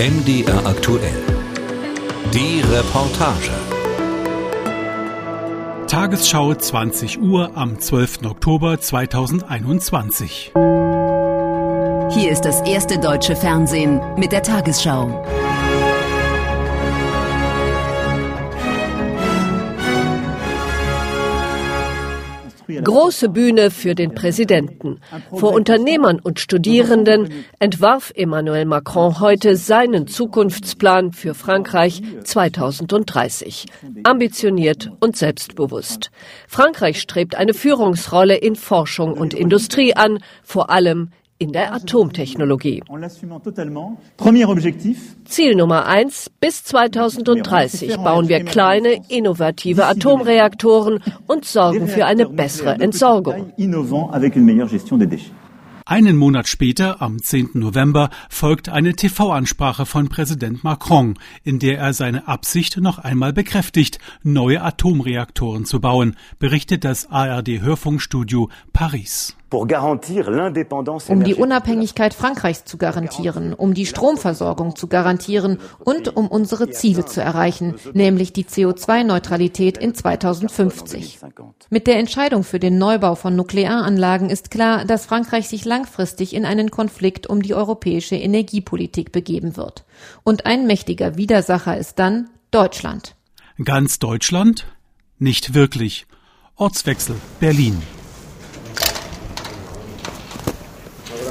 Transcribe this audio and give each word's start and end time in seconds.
MDR 0.00 0.64
aktuell. 0.64 1.22
Die 2.32 2.62
Reportage. 2.72 3.50
Tagesschau 5.88 6.54
20 6.54 7.20
Uhr 7.20 7.54
am 7.54 7.78
12. 7.78 8.24
Oktober 8.24 8.80
2021. 8.80 10.52
Hier 12.14 12.30
ist 12.30 12.46
das 12.46 12.62
erste 12.62 12.98
deutsche 12.98 13.36
Fernsehen 13.36 14.00
mit 14.16 14.32
der 14.32 14.42
Tagesschau. 14.42 15.22
Große 22.82 23.28
Bühne 23.28 23.70
für 23.70 23.94
den 23.94 24.14
Präsidenten. 24.14 25.00
Vor 25.34 25.52
Unternehmern 25.52 26.18
und 26.20 26.40
Studierenden 26.40 27.28
entwarf 27.58 28.12
Emmanuel 28.14 28.64
Macron 28.64 29.20
heute 29.20 29.56
seinen 29.56 30.06
Zukunftsplan 30.06 31.12
für 31.12 31.34
Frankreich 31.34 32.02
2030. 32.24 33.66
Ambitioniert 34.04 34.90
und 35.00 35.16
selbstbewusst. 35.16 36.10
Frankreich 36.48 37.00
strebt 37.00 37.34
eine 37.34 37.54
Führungsrolle 37.54 38.36
in 38.36 38.56
Forschung 38.56 39.14
und 39.14 39.34
Industrie 39.34 39.94
an, 39.94 40.18
vor 40.42 40.70
allem 40.70 41.10
in 41.40 41.52
der 41.52 41.72
Atomtechnologie. 41.72 42.82
Ziel 45.24 45.54
Nummer 45.56 45.86
eins, 45.86 46.30
bis 46.38 46.64
2030 46.64 47.96
bauen 47.96 48.28
wir 48.28 48.44
kleine, 48.44 49.00
innovative 49.08 49.86
Atomreaktoren 49.86 51.02
und 51.26 51.46
sorgen 51.46 51.88
für 51.88 52.04
eine 52.04 52.28
bessere 52.28 52.74
Entsorgung. 52.74 53.52
Einen 55.86 56.16
Monat 56.16 56.46
später, 56.46 57.00
am 57.00 57.20
10. 57.22 57.50
November, 57.54 58.10
folgt 58.28 58.68
eine 58.68 58.94
TV-Ansprache 58.94 59.86
von 59.86 60.08
Präsident 60.10 60.62
Macron, 60.62 61.18
in 61.42 61.58
der 61.58 61.78
er 61.78 61.94
seine 61.94 62.28
Absicht 62.28 62.76
noch 62.76 62.98
einmal 62.98 63.32
bekräftigt, 63.32 63.98
neue 64.22 64.62
Atomreaktoren 64.62 65.64
zu 65.64 65.80
bauen, 65.80 66.16
berichtet 66.38 66.84
das 66.84 67.10
ARD-Hörfunkstudio 67.10 68.50
Paris. 68.72 69.36
Um 69.50 71.24
die 71.24 71.34
Unabhängigkeit 71.34 72.14
Frankreichs 72.14 72.64
zu 72.64 72.78
garantieren, 72.78 73.52
um 73.52 73.74
die 73.74 73.86
Stromversorgung 73.86 74.76
zu 74.76 74.86
garantieren 74.86 75.58
und 75.80 76.16
um 76.16 76.28
unsere 76.28 76.70
Ziele 76.70 77.04
zu 77.04 77.20
erreichen, 77.20 77.74
nämlich 77.92 78.32
die 78.32 78.44
CO2-Neutralität 78.44 79.76
in 79.78 79.94
2050. 79.94 81.18
Mit 81.68 81.86
der 81.86 81.98
Entscheidung 81.98 82.44
für 82.44 82.60
den 82.60 82.78
Neubau 82.78 83.16
von 83.16 83.34
Nuklearanlagen 83.34 84.30
ist 84.30 84.50
klar, 84.50 84.84
dass 84.84 85.06
Frankreich 85.06 85.48
sich 85.48 85.64
langfristig 85.64 86.34
in 86.34 86.44
einen 86.44 86.70
Konflikt 86.70 87.26
um 87.26 87.42
die 87.42 87.54
europäische 87.54 88.16
Energiepolitik 88.16 89.12
begeben 89.12 89.56
wird. 89.56 89.84
Und 90.22 90.46
ein 90.46 90.66
mächtiger 90.66 91.16
Widersacher 91.16 91.76
ist 91.76 91.98
dann 91.98 92.30
Deutschland. 92.50 93.16
Ganz 93.64 93.98
Deutschland? 93.98 94.66
Nicht 95.18 95.54
wirklich. 95.54 96.06
Ortswechsel 96.56 97.16
Berlin. 97.40 97.82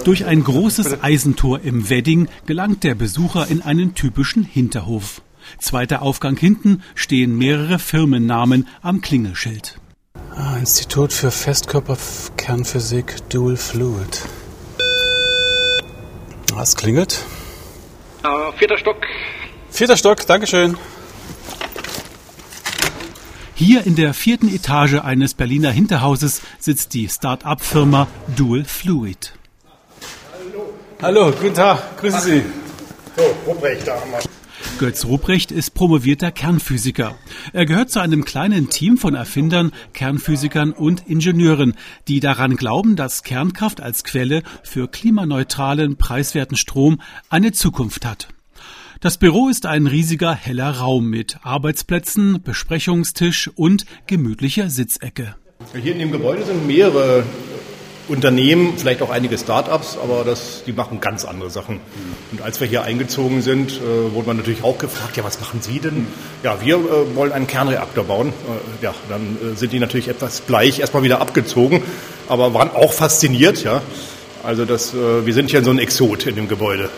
Durch 0.10 0.26
ein 0.26 0.44
großes 0.44 1.04
Eisentor 1.04 1.60
im 1.60 1.92
Wedding 1.92 2.30
gelangt 2.48 2.84
der 2.84 2.96
Besucher 2.96 3.46
in 3.48 3.62
einen 3.62 3.94
typischen 3.94 4.44
Hinterhof. 4.44 5.22
Zweiter 5.60 6.02
Aufgang 6.02 6.36
hinten 6.36 6.82
stehen 6.96 7.38
mehrere 7.38 7.78
Firmennamen 7.78 8.68
am 8.82 9.02
Klingelschild. 9.02 9.80
Ah, 10.36 10.58
Institut 10.58 11.14
für 11.14 11.30
Festkörperkernphysik 11.30 13.30
Dual 13.30 13.56
Fluid. 13.56 14.24
Was 16.56 16.76
klingelt? 16.76 17.24
Uh, 18.24 18.52
vierter 18.58 18.80
Stock. 18.80 19.06
Vierter 19.70 19.96
Stock, 19.96 20.26
Dankeschön. 20.26 20.76
Hier 23.54 23.86
in 23.86 23.96
der 23.96 24.16
vierten 24.16 24.52
Etage 24.52 24.96
eines 24.96 25.36
Berliner 25.36 25.70
Hinterhauses 25.70 26.42
sitzt 26.58 26.96
die 26.96 27.08
Start-up-Firma 27.08 28.08
Dual 28.36 28.66
Fluid. 28.66 29.34
Hallo, 31.02 31.32
guten 31.32 31.54
Tag, 31.54 31.98
grüßen 31.98 32.20
Sie. 32.20 32.44
So, 33.16 33.50
Ruprecht, 33.50 33.88
da 33.88 34.02
haben 34.02 34.12
wir. 34.12 34.20
Götz 34.80 35.06
Ruprecht 35.06 35.50
ist 35.50 35.74
promovierter 35.74 36.30
Kernphysiker. 36.30 37.16
Er 37.54 37.66
gehört 37.66 37.90
zu 37.90 38.02
einem 38.02 38.26
kleinen 38.26 38.70
Team 38.70 38.98
von 38.98 39.16
Erfindern, 39.16 39.72
Kernphysikern 39.94 40.74
und 40.74 41.08
Ingenieuren, 41.08 41.76
die 42.10 42.20
daran 42.20 42.58
glauben, 42.58 42.98
dass 42.98 43.24
Kernkraft 43.24 43.80
als 43.80 44.04
Quelle 44.04 44.44
für 44.64 44.90
klimaneutralen, 44.90 45.96
preiswerten 45.96 46.58
Strom 46.58 47.00
eine 47.30 47.54
Zukunft 47.54 48.06
hat. 48.06 48.28
Das 49.00 49.18
Büro 49.18 49.48
ist 49.48 49.66
ein 49.66 49.88
riesiger 49.88 50.36
heller 50.36 50.72
Raum 50.80 51.10
mit 51.10 51.38
Arbeitsplätzen, 51.44 52.42
Besprechungstisch 52.44 53.50
und 53.56 53.86
gemütlicher 54.06 54.70
Sitzecke. 54.70 55.36
Hier 55.82 55.94
in 55.94 56.00
dem 56.00 56.12
Gebäude 56.12 56.44
sind 56.44 56.68
mehrere 56.68 57.24
Unternehmen, 58.10 58.74
vielleicht 58.78 59.02
auch 59.02 59.10
einige 59.10 59.38
Start-ups, 59.38 59.98
aber 60.02 60.24
das, 60.24 60.64
die 60.66 60.74
machen 60.74 61.00
ganz 61.00 61.26
andere 61.26 61.50
Sachen. 61.50 61.80
Und 62.32 62.42
als 62.42 62.60
wir 62.60 62.68
hier 62.68 62.84
eingezogen 62.84 63.42
sind, 63.42 63.72
äh, 63.72 64.14
wurde 64.14 64.28
man 64.28 64.38
natürlich 64.38 64.64
auch 64.64 64.78
gefragt, 64.78 65.16
ja, 65.18 65.24
was 65.24 65.40
machen 65.40 65.62
Sie 65.62 65.80
denn? 65.80 66.08
Ja, 66.44 66.60
wir 66.62 66.76
äh, 66.76 67.16
wollen 67.16 67.32
einen 67.32 67.48
Kernreaktor 67.48 68.04
bauen. 68.04 68.30
Äh, 68.30 68.84
ja, 68.84 68.94
dann 69.08 69.38
äh, 69.42 69.56
sind 69.56 69.72
die 69.72 69.80
natürlich 69.80 70.08
etwas 70.08 70.42
bleich 70.42 70.80
erstmal 70.80 71.04
wieder 71.04 71.22
abgezogen, 71.22 71.84
aber 72.28 72.54
waren 72.54 72.72
auch 72.72 72.94
fasziniert, 72.94 73.64
ja. 73.64 73.82
Also 74.44 74.66
das, 74.66 74.94
äh, 74.94 75.26
wir 75.26 75.34
sind 75.34 75.52
hier 75.52 75.64
so 75.64 75.72
ein 75.72 75.80
Exot 75.80 76.26
in 76.26 76.36
dem 76.36 76.48
Gebäude. 76.48 76.90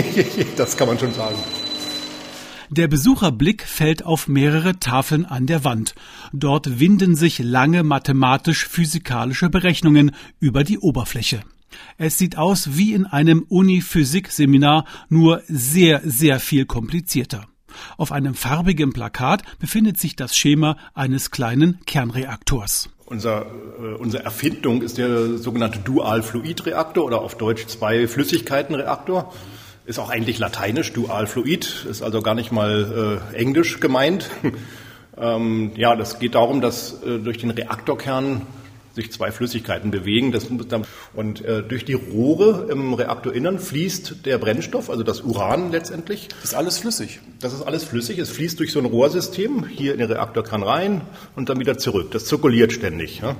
das 0.56 0.76
kann 0.76 0.88
man 0.88 0.98
schon 0.98 1.12
sagen. 1.14 1.36
Der 2.72 2.88
Besucherblick 2.88 3.64
fällt 3.64 4.02
auf 4.02 4.28
mehrere 4.28 4.78
Tafeln 4.78 5.26
an 5.26 5.46
der 5.46 5.62
Wand. 5.62 5.94
Dort 6.32 6.80
winden 6.80 7.16
sich 7.16 7.38
lange 7.38 7.82
mathematisch-physikalische 7.82 9.50
Berechnungen 9.50 10.12
über 10.40 10.64
die 10.64 10.78
Oberfläche. 10.78 11.42
Es 11.98 12.16
sieht 12.16 12.38
aus 12.38 12.74
wie 12.74 12.94
in 12.94 13.04
einem 13.04 13.44
Uni-Physik-Seminar, 13.46 14.86
nur 15.10 15.42
sehr, 15.48 16.00
sehr 16.02 16.40
viel 16.40 16.64
komplizierter. 16.64 17.46
Auf 17.98 18.10
einem 18.10 18.34
farbigen 18.34 18.94
Plakat 18.94 19.42
befindet 19.58 19.98
sich 19.98 20.16
das 20.16 20.34
Schema 20.34 20.78
eines 20.94 21.30
kleinen 21.30 21.78
Kernreaktors. 21.84 22.88
Unser, 23.04 23.50
äh, 23.82 23.96
unsere 23.98 24.24
Erfindung 24.24 24.80
ist 24.80 24.96
der 24.96 25.36
sogenannte 25.36 25.78
Dual-Fluid-Reaktor 25.80 27.04
oder 27.04 27.20
auf 27.20 27.36
Deutsch 27.36 27.66
Zwei-Flüssigkeiten-Reaktor. 27.66 29.30
Ist 29.84 29.98
auch 29.98 30.10
eigentlich 30.10 30.38
lateinisch, 30.38 30.92
dual 30.92 31.26
fluid, 31.26 31.86
ist 31.90 32.02
also 32.02 32.22
gar 32.22 32.34
nicht 32.34 32.52
mal 32.52 33.20
äh, 33.32 33.36
englisch 33.36 33.80
gemeint. 33.80 34.30
ähm, 35.16 35.72
ja, 35.74 35.96
das 35.96 36.20
geht 36.20 36.36
darum, 36.36 36.60
dass 36.60 37.02
äh, 37.02 37.18
durch 37.18 37.38
den 37.38 37.50
Reaktorkern 37.50 38.42
sich 38.94 39.10
zwei 39.10 39.32
Flüssigkeiten 39.32 39.90
bewegen. 39.90 40.32
Das, 40.32 40.46
und 41.14 41.44
äh, 41.44 41.62
durch 41.62 41.84
die 41.84 41.94
Rohre 41.94 42.68
im 42.70 42.94
Reaktorinnern 42.94 43.58
fließt 43.58 44.24
der 44.24 44.38
Brennstoff, 44.38 44.90
also 44.90 45.02
das 45.02 45.22
Uran 45.22 45.72
letztendlich. 45.72 46.28
Das 46.28 46.52
ist 46.52 46.54
alles 46.54 46.78
flüssig. 46.78 47.20
Das 47.40 47.52
ist 47.52 47.62
alles 47.62 47.84
flüssig. 47.84 48.18
Es 48.18 48.30
fließt 48.30 48.60
durch 48.60 48.72
so 48.72 48.78
ein 48.78 48.84
Rohrsystem 48.84 49.66
hier 49.66 49.94
in 49.94 49.98
den 49.98 50.10
Reaktorkern 50.12 50.62
rein 50.62 51.00
und 51.34 51.48
dann 51.48 51.58
wieder 51.58 51.78
zurück. 51.78 52.10
Das 52.12 52.26
zirkuliert 52.26 52.72
ständig. 52.72 53.20
Ja. 53.20 53.36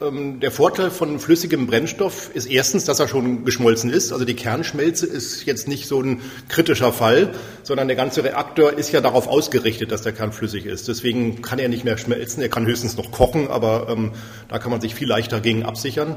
Ähm, 0.00 0.38
der 0.38 0.52
Vorteil 0.52 0.90
von 0.90 1.18
flüssigem 1.18 1.66
Brennstoff 1.66 2.30
ist 2.32 2.46
erstens, 2.46 2.84
dass 2.84 3.00
er 3.00 3.08
schon 3.08 3.44
geschmolzen 3.44 3.90
ist. 3.90 4.12
Also 4.12 4.24
die 4.24 4.34
Kernschmelze 4.34 5.06
ist 5.06 5.44
jetzt 5.44 5.66
nicht 5.66 5.88
so 5.88 6.00
ein 6.00 6.20
kritischer 6.48 6.92
Fall, 6.92 7.34
sondern 7.64 7.88
der 7.88 7.96
ganze 7.96 8.22
Reaktor 8.22 8.74
ist 8.74 8.92
ja 8.92 9.00
darauf 9.00 9.26
ausgerichtet, 9.26 9.90
dass 9.90 10.02
der 10.02 10.12
Kern 10.12 10.32
flüssig 10.32 10.66
ist. 10.66 10.86
Deswegen 10.86 11.42
kann 11.42 11.58
er 11.58 11.68
nicht 11.68 11.84
mehr 11.84 11.98
schmelzen. 11.98 12.42
Er 12.42 12.48
kann 12.48 12.64
höchstens 12.66 12.96
noch 12.96 13.10
kochen, 13.10 13.48
aber 13.48 13.88
ähm, 13.88 14.12
da 14.48 14.58
kann 14.58 14.70
man 14.70 14.80
sich 14.80 14.94
viel 14.94 15.08
leichter 15.08 15.40
gegen 15.40 15.64
absichern. 15.64 16.16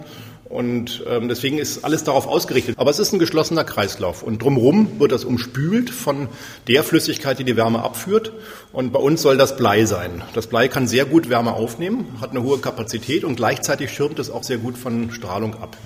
Und 0.52 1.06
ähm, 1.08 1.30
deswegen 1.30 1.58
ist 1.60 1.86
alles 1.86 2.04
darauf 2.04 2.28
ausgerichtet. 2.28 2.78
Aber 2.78 2.92
es 2.92 3.00
ist 3.00 3.14
ein 3.14 3.20
geschlossener 3.20 3.64
Kreislauf. 3.64 4.22
Und 4.22 4.42
drumherum 4.42 5.00
wird 5.00 5.14
das 5.14 5.24
umspült 5.24 5.90
von 5.90 6.28
der 6.68 6.84
Flüssigkeit, 6.84 7.40
die 7.40 7.46
die 7.46 7.56
Wärme 7.56 7.82
abführt. 7.82 8.34
Und 8.74 8.92
bei 8.92 9.00
uns 9.00 9.22
soll 9.22 9.38
das 9.38 9.56
Blei 9.56 9.86
sein. 9.86 10.22
Das 10.34 10.48
Blei 10.48 10.68
kann 10.68 10.88
sehr 10.88 11.06
gut 11.06 11.30
Wärme 11.30 11.54
aufnehmen, 11.54 12.18
hat 12.20 12.32
eine 12.32 12.44
hohe 12.44 12.58
Kapazität 12.58 13.24
und 13.24 13.38
gleichzeitig 13.38 13.71
schirmt 13.80 14.20
es 14.20 14.30
auch 14.30 14.44
sehr 14.44 14.58
gut 14.58 14.78
von 14.78 15.12
Strahlung 15.12 15.56
ab. 15.56 15.78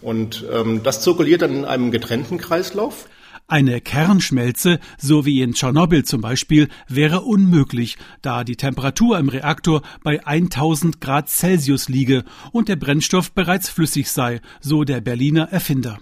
Und 0.00 0.44
ähm, 0.52 0.82
das 0.82 1.00
zirkuliert 1.00 1.42
dann 1.42 1.56
in 1.56 1.64
einem 1.64 1.90
getrennten 1.90 2.38
Kreislauf. 2.38 3.08
Eine 3.46 3.82
Kernschmelze, 3.82 4.80
so 4.96 5.26
wie 5.26 5.42
in 5.42 5.52
Tschernobyl 5.52 6.04
zum 6.04 6.22
Beispiel, 6.22 6.68
wäre 6.88 7.20
unmöglich, 7.20 7.98
da 8.22 8.42
die 8.42 8.56
Temperatur 8.56 9.18
im 9.18 9.28
Reaktor 9.28 9.82
bei 10.02 10.26
1000 10.26 11.00
Grad 11.00 11.28
Celsius 11.28 11.90
liege 11.90 12.24
und 12.52 12.68
der 12.68 12.76
Brennstoff 12.76 13.32
bereits 13.32 13.68
flüssig 13.68 14.10
sei, 14.10 14.40
so 14.60 14.84
der 14.84 15.02
Berliner 15.02 15.52
Erfinder. 15.52 15.98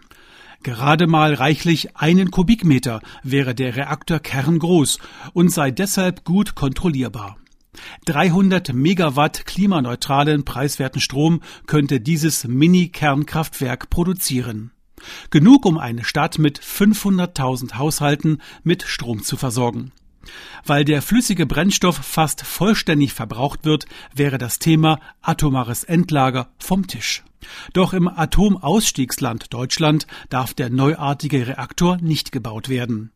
Gerade 0.63 1.09
mal 1.09 1.35
reichlich 1.35 1.97
einen 1.97 2.31
Kubikmeter 2.31 3.01
wäre 3.25 3.57
der 3.57 3.75
Reaktorkern 3.75 4.61
groß 4.61 4.99
und 5.33 5.51
sei 5.51 5.73
deshalb 5.73 6.23
gut 6.25 6.55
kontrollierbar. 6.55 7.37
300 8.05 8.73
Megawatt 8.73 9.47
klimaneutralen 9.47 10.45
preiswerten 10.45 11.01
Strom 11.01 11.41
könnte 11.67 12.01
dieses 12.01 12.45
Mini-Kernkraftwerk 12.45 13.91
produzieren. 13.91 14.73
Genug, 15.31 15.67
um 15.67 15.79
eine 15.79 16.05
Stadt 16.05 16.39
mit 16.39 16.61
500.000 16.61 17.75
Haushalten 17.75 18.41
mit 18.63 18.83
Strom 18.83 19.23
zu 19.23 19.37
versorgen. 19.37 19.93
Weil 20.65 20.85
der 20.85 21.03
flüssige 21.03 21.47
Brennstoff 21.47 21.97
fast 21.97 22.43
vollständig 22.43 23.13
verbraucht 23.13 23.65
wird, 23.65 23.87
wäre 24.15 24.39
das 24.39 24.59
Thema 24.59 25.01
atomares 25.21 25.83
Endlager 25.85 26.49
vom 26.59 26.87
Tisch. 26.87 27.25
Doch 27.73 27.93
im 27.93 28.07
Atomausstiegsland 28.07 29.53
Deutschland 29.53 30.07
darf 30.29 30.55
der 30.55 30.71
neuartige 30.71 31.49
Reaktor 31.49 31.97
nicht 31.97 32.31
gebaut 32.31 32.69
werden. 32.69 33.11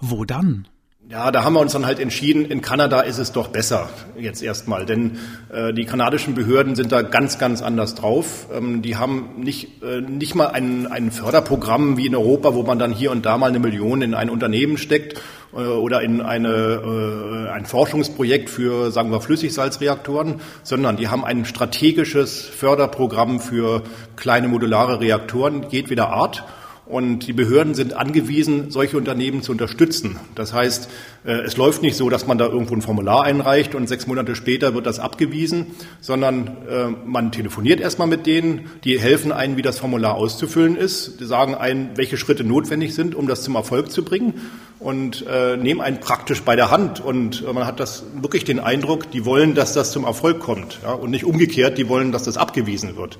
Wo 0.00 0.24
dann? 0.24 0.66
Ja, 1.10 1.30
da 1.30 1.42
haben 1.42 1.54
wir 1.54 1.60
uns 1.60 1.72
dann 1.72 1.86
halt 1.86 2.00
entschieden, 2.00 2.44
in 2.44 2.60
Kanada 2.60 3.00
ist 3.00 3.16
es 3.16 3.32
doch 3.32 3.48
besser 3.48 3.88
jetzt 4.18 4.42
erstmal, 4.42 4.84
denn 4.84 5.16
äh, 5.50 5.72
die 5.72 5.86
kanadischen 5.86 6.34
Behörden 6.34 6.76
sind 6.76 6.92
da 6.92 7.00
ganz, 7.00 7.38
ganz 7.38 7.62
anders 7.62 7.94
drauf. 7.94 8.46
Ähm, 8.54 8.82
die 8.82 8.96
haben 8.96 9.30
nicht, 9.38 9.82
äh, 9.82 10.02
nicht 10.02 10.34
mal 10.34 10.48
ein, 10.48 10.86
ein 10.86 11.10
Förderprogramm 11.10 11.96
wie 11.96 12.08
in 12.08 12.14
Europa, 12.14 12.52
wo 12.52 12.62
man 12.62 12.78
dann 12.78 12.92
hier 12.92 13.10
und 13.10 13.24
da 13.24 13.38
mal 13.38 13.46
eine 13.46 13.58
Million 13.58 14.02
in 14.02 14.12
ein 14.12 14.28
Unternehmen 14.28 14.76
steckt 14.76 15.18
äh, 15.54 15.56
oder 15.56 16.02
in 16.02 16.20
eine, 16.20 16.50
äh, 16.50 17.52
ein 17.52 17.64
Forschungsprojekt 17.64 18.50
für, 18.50 18.90
sagen 18.90 19.10
wir, 19.10 19.22
Flüssigsalzreaktoren, 19.22 20.42
sondern 20.62 20.98
die 20.98 21.08
haben 21.08 21.24
ein 21.24 21.46
strategisches 21.46 22.42
Förderprogramm 22.42 23.40
für 23.40 23.82
kleine 24.16 24.48
modulare 24.48 25.00
Reaktoren 25.00 25.70
jedweder 25.70 26.10
Art. 26.10 26.44
Und 26.88 27.26
die 27.26 27.34
Behörden 27.34 27.74
sind 27.74 27.92
angewiesen, 27.92 28.70
solche 28.70 28.96
Unternehmen 28.96 29.42
zu 29.42 29.52
unterstützen. 29.52 30.16
Das 30.34 30.54
heißt, 30.54 30.88
äh, 31.26 31.32
es 31.42 31.58
läuft 31.58 31.82
nicht 31.82 31.96
so, 31.96 32.08
dass 32.08 32.26
man 32.26 32.38
da 32.38 32.46
irgendwo 32.46 32.74
ein 32.74 32.80
Formular 32.80 33.24
einreicht 33.24 33.74
und 33.74 33.86
sechs 33.88 34.06
Monate 34.06 34.34
später 34.34 34.72
wird 34.72 34.86
das 34.86 34.98
abgewiesen, 34.98 35.66
sondern 36.00 36.46
äh, 36.66 36.86
man 37.04 37.30
telefoniert 37.30 37.80
erstmal 37.80 38.08
mit 38.08 38.24
denen, 38.24 38.70
die 38.84 38.98
helfen 38.98 39.32
einen, 39.32 39.58
wie 39.58 39.62
das 39.62 39.78
Formular 39.78 40.14
auszufüllen 40.14 40.76
ist, 40.76 41.20
die 41.20 41.26
sagen 41.26 41.54
einen, 41.54 41.90
welche 41.96 42.16
Schritte 42.16 42.42
notwendig 42.42 42.94
sind, 42.94 43.14
um 43.14 43.28
das 43.28 43.42
zum 43.42 43.54
Erfolg 43.54 43.90
zu 43.90 44.02
bringen 44.02 44.40
und 44.78 45.26
äh, 45.26 45.58
nehmen 45.58 45.82
einen 45.82 46.00
praktisch 46.00 46.40
bei 46.40 46.56
der 46.56 46.70
Hand. 46.70 47.00
Und 47.00 47.44
man 47.52 47.66
hat 47.66 47.80
das 47.80 48.04
wirklich 48.18 48.44
den 48.44 48.60
Eindruck, 48.60 49.10
die 49.10 49.26
wollen, 49.26 49.54
dass 49.54 49.74
das 49.74 49.92
zum 49.92 50.04
Erfolg 50.04 50.40
kommt 50.40 50.78
ja, 50.82 50.92
und 50.92 51.10
nicht 51.10 51.24
umgekehrt, 51.24 51.76
die 51.76 51.90
wollen, 51.90 52.12
dass 52.12 52.22
das 52.22 52.38
abgewiesen 52.38 52.96
wird. 52.96 53.18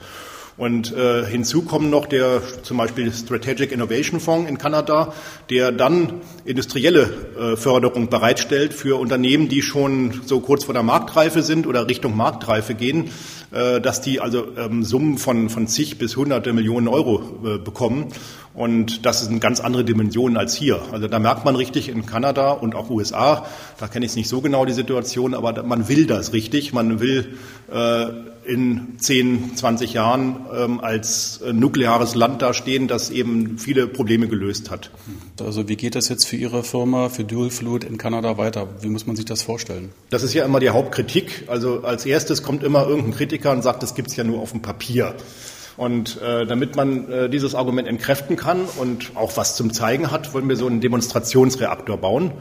Und 0.59 0.93
äh, 0.93 1.25
hinzu 1.25 1.63
kommen 1.63 1.89
noch 1.89 2.07
der 2.07 2.43
zum 2.63 2.79
Beispiel 2.79 3.13
Strategic 3.13 3.71
Innovation 3.71 4.19
Fonds 4.19 4.51
in 4.51 4.59
Kanada, 4.59 5.15
der 5.51 5.71
dann 5.71 6.15
industrielle 6.45 7.11
äh, 7.39 7.57
Förderung 7.57 8.11
bereitstellt 8.11 8.75
für 8.75 8.99
Unternehmen, 8.99 9.49
die 9.49 9.63
schon 9.63 10.21
so 10.27 10.41
kurz 10.41 10.65
vor 10.65 10.75
der 10.75 10.83
Marktreife 10.83 11.43
sind 11.43 11.69
oder 11.69 11.89
Richtung 11.89 12.17
Marktreife 12.17 12.75
gehen, 12.75 13.11
äh, 13.53 13.81
dass 13.81 14.01
die 14.01 14.19
also 14.19 14.49
ähm, 14.57 14.83
Summen 14.83 15.19
von, 15.19 15.49
von 15.49 15.69
zig 15.69 15.97
bis 15.97 16.17
hunderte 16.17 16.53
Millionen 16.53 16.89
Euro 16.89 17.23
äh, 17.45 17.59
bekommen. 17.59 18.09
Und 18.53 19.07
das 19.07 19.23
ist 19.23 19.31
eine 19.31 19.39
ganz 19.39 19.61
andere 19.61 19.85
Dimension 19.85 20.37
als 20.37 20.57
hier. 20.57 20.83
Also 20.91 21.07
da 21.07 21.21
merkt 21.21 21.45
man 21.45 21.55
richtig 21.55 21.89
in 21.89 22.05
Kanada 22.05 22.51
und 22.51 22.75
auch 22.75 22.91
USA, 22.91 23.47
da 23.79 23.87
kenne 23.87 24.05
ich 24.05 24.11
es 24.11 24.17
nicht 24.17 24.29
so 24.29 24.41
genau 24.41 24.65
die 24.65 24.73
Situation, 24.73 25.35
aber 25.35 25.63
man 25.63 25.89
will 25.89 26.07
das 26.07 26.33
richtig. 26.33 26.73
Man 26.73 26.99
will 26.99 27.37
äh, 27.71 28.07
in 28.49 28.99
10, 28.99 29.57
20 29.57 29.93
Jahren 29.93 30.37
ähm, 30.53 30.81
als 30.81 31.41
äh, 31.43 31.53
nukleares 31.53 32.15
Land 32.15 32.43
dastehen, 32.43 32.89
das 32.89 33.11
eben 33.11 33.59
viele 33.59 33.87
Probleme 33.87 34.27
gelöst 34.27 34.71
hat. 34.71 34.91
Also 35.41 35.69
wie 35.69 35.77
geht 35.77 35.95
das 35.95 36.09
jetzt 36.09 36.25
für 36.25 36.37
Ihre 36.37 36.65
Firma, 36.65 37.11
für 37.11 37.25
Dual 37.25 37.51
Fluid 37.51 37.85
in 37.85 37.99
Kanada 37.99 38.39
weiter? 38.39 38.69
Wie 38.81 38.89
muss 38.89 39.07
man 39.07 39.17
sich 39.17 39.27
das 39.27 39.43
vorstellen? 39.43 39.91
Das 40.11 40.23
ist 40.23 40.35
ja 40.35 40.45
immer 40.45 40.61
die 40.61 40.71
Hauptkritik. 40.71 41.45
Also 41.49 41.83
als 41.83 42.07
erstes 42.07 42.43
kommt 42.43 42.65
immer 42.65 42.87
irgendein 42.87 43.13
Kritiker 43.13 43.53
und 43.53 43.63
sagt, 43.63 43.83
das 43.83 43.95
gibt 43.95 44.09
es 44.09 44.17
ja 44.17 44.25
nur 44.25 44.41
auf 44.41 44.53
dem 44.53 44.63
Papier. 44.63 45.15
Und 45.77 46.21
äh, 46.23 46.45
damit 46.45 46.75
man 46.75 47.09
äh, 47.09 47.31
dieses 47.31 47.55
Argument 47.55 47.87
entkräften 47.87 48.35
kann 48.35 48.63
und 48.79 49.13
auch 49.15 49.37
was 49.37 49.55
zum 49.55 49.73
Zeigen 49.73 50.11
hat, 50.11 50.35
wollen 50.35 50.49
wir 50.49 50.57
so 50.57 50.67
einen 50.67 50.81
Demonstrationsreaktor 50.81 51.99
bauen 51.99 52.33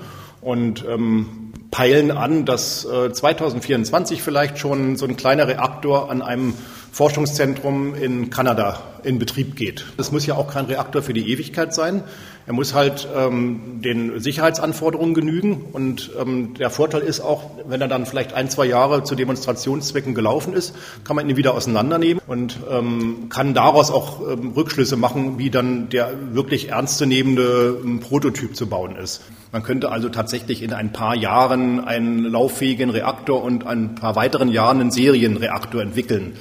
und 0.41 0.83
ähm, 0.89 1.51
peilen 1.71 2.11
an, 2.11 2.45
dass 2.45 2.85
äh, 2.85 3.11
2024 3.11 4.21
vielleicht 4.21 4.57
schon 4.57 4.95
so 4.95 5.05
ein 5.05 5.17
kleiner 5.17 5.47
Reaktor 5.47 6.09
an 6.09 6.21
einem 6.21 6.53
Forschungszentrum 6.91 7.93
in 7.93 8.29
Kanada 8.31 8.81
in 9.03 9.19
Betrieb 9.19 9.55
geht. 9.55 9.85
Das 9.97 10.11
muss 10.11 10.25
ja 10.25 10.35
auch 10.35 10.51
kein 10.51 10.65
Reaktor 10.65 11.03
für 11.03 11.13
die 11.13 11.31
Ewigkeit 11.31 11.73
sein. 11.73 12.03
Er 12.47 12.53
muss 12.53 12.73
halt 12.73 13.07
ähm, 13.15 13.81
den 13.83 14.19
Sicherheitsanforderungen 14.19 15.13
genügen. 15.13 15.65
Und 15.73 16.09
ähm, 16.19 16.55
der 16.55 16.69
Vorteil 16.69 17.01
ist 17.01 17.19
auch, 17.19 17.51
wenn 17.67 17.81
er 17.81 17.87
dann 17.87 18.05
vielleicht 18.05 18.33
ein, 18.33 18.49
zwei 18.49 18.65
Jahre 18.65 19.03
zu 19.03 19.13
Demonstrationszwecken 19.13 20.15
gelaufen 20.15 20.53
ist, 20.53 20.73
kann 21.03 21.15
man 21.15 21.29
ihn 21.29 21.37
wieder 21.37 21.53
auseinandernehmen 21.53 22.21
und 22.25 22.57
ähm, 22.71 23.27
kann 23.29 23.53
daraus 23.53 23.91
auch 23.91 24.21
ähm, 24.27 24.53
Rückschlüsse 24.55 24.95
machen, 24.95 25.37
wie 25.37 25.51
dann 25.51 25.89
der 25.89 26.33
wirklich 26.33 26.69
ernstzunehmende 26.69 27.79
ähm, 27.83 27.99
Prototyp 27.99 28.55
zu 28.55 28.67
bauen 28.67 28.95
ist. 28.95 29.21
Man 29.51 29.63
könnte 29.63 29.91
also 29.91 30.09
tatsächlich 30.09 30.61
in 30.61 30.73
ein 30.73 30.91
paar 30.91 31.15
Jahren 31.15 31.83
einen 31.83 32.23
lauffähigen 32.25 32.89
Reaktor 32.89 33.43
und 33.43 33.65
ein 33.65 33.95
paar 33.95 34.15
weiteren 34.15 34.49
Jahren 34.49 34.81
einen 34.81 34.91
Serienreaktor 34.91 35.81
entwickeln. 35.81 36.33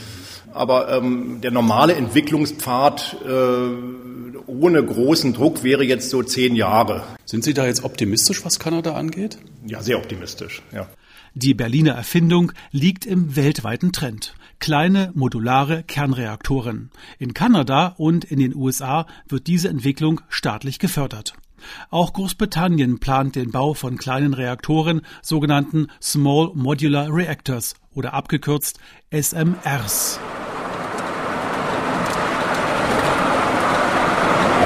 Aber 0.52 0.90
ähm, 0.90 1.40
der 1.42 1.50
normale 1.50 1.94
Entwicklungspfad 1.94 3.16
äh, 3.26 4.46
ohne 4.46 4.84
großen 4.84 5.34
Druck 5.34 5.62
wäre 5.62 5.84
jetzt 5.84 6.10
so 6.10 6.22
zehn 6.22 6.54
Jahre. 6.54 7.04
Sind 7.24 7.44
Sie 7.44 7.54
da 7.54 7.66
jetzt 7.66 7.84
optimistisch, 7.84 8.44
was 8.44 8.58
Kanada 8.58 8.94
angeht? 8.94 9.38
Ja, 9.66 9.82
sehr 9.82 9.98
optimistisch, 9.98 10.62
ja. 10.72 10.86
Die 11.34 11.52
Berliner 11.52 11.92
Erfindung 11.92 12.52
liegt 12.70 13.04
im 13.04 13.36
weltweiten 13.36 13.92
Trend. 13.92 14.34
Kleine 14.58 15.10
modulare 15.14 15.82
Kernreaktoren. 15.82 16.90
In 17.18 17.34
Kanada 17.34 17.94
und 17.98 18.24
in 18.24 18.38
den 18.38 18.54
USA 18.56 19.06
wird 19.28 19.46
diese 19.46 19.68
Entwicklung 19.68 20.22
staatlich 20.30 20.78
gefördert. 20.78 21.34
Auch 21.90 22.12
Großbritannien 22.12 22.98
plant 22.98 23.36
den 23.36 23.50
Bau 23.50 23.74
von 23.74 23.96
kleinen 23.96 24.34
Reaktoren, 24.34 25.02
sogenannten 25.22 25.88
Small 26.02 26.52
Modular 26.54 27.08
Reactors 27.12 27.74
oder 27.94 28.14
abgekürzt 28.14 28.78
SMRs. 29.10 30.20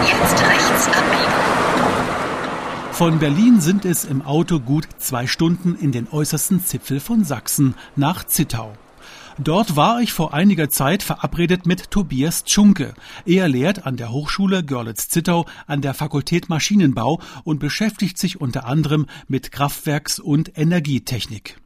Jetzt 0.02 0.42
rechts 0.42 0.88
abbiegen. 0.88 1.30
Von 2.92 3.18
Berlin 3.18 3.60
sind 3.60 3.84
es 3.84 4.04
im 4.04 4.20
Auto 4.22 4.60
gut 4.60 4.86
zwei 4.98 5.26
Stunden 5.26 5.74
in 5.74 5.92
den 5.92 6.08
äußersten 6.10 6.62
Zipfel 6.62 7.00
von 7.00 7.24
Sachsen 7.24 7.74
nach 7.96 8.24
Zittau. 8.24 8.74
Dort 9.42 9.74
war 9.74 10.02
ich 10.02 10.12
vor 10.12 10.34
einiger 10.34 10.68
Zeit 10.68 11.02
verabredet 11.02 11.64
mit 11.64 11.90
Tobias 11.90 12.44
Tschunke. 12.44 12.92
Er 13.24 13.48
lehrt 13.48 13.86
an 13.86 13.96
der 13.96 14.12
Hochschule 14.12 14.62
Görlitz-Zittau 14.62 15.46
an 15.66 15.80
der 15.80 15.94
Fakultät 15.94 16.50
Maschinenbau 16.50 17.22
und 17.42 17.58
beschäftigt 17.58 18.18
sich 18.18 18.38
unter 18.38 18.66
anderem 18.66 19.06
mit 19.28 19.50
Kraftwerks- 19.50 20.20
und 20.20 20.58
Energietechnik. 20.58 21.56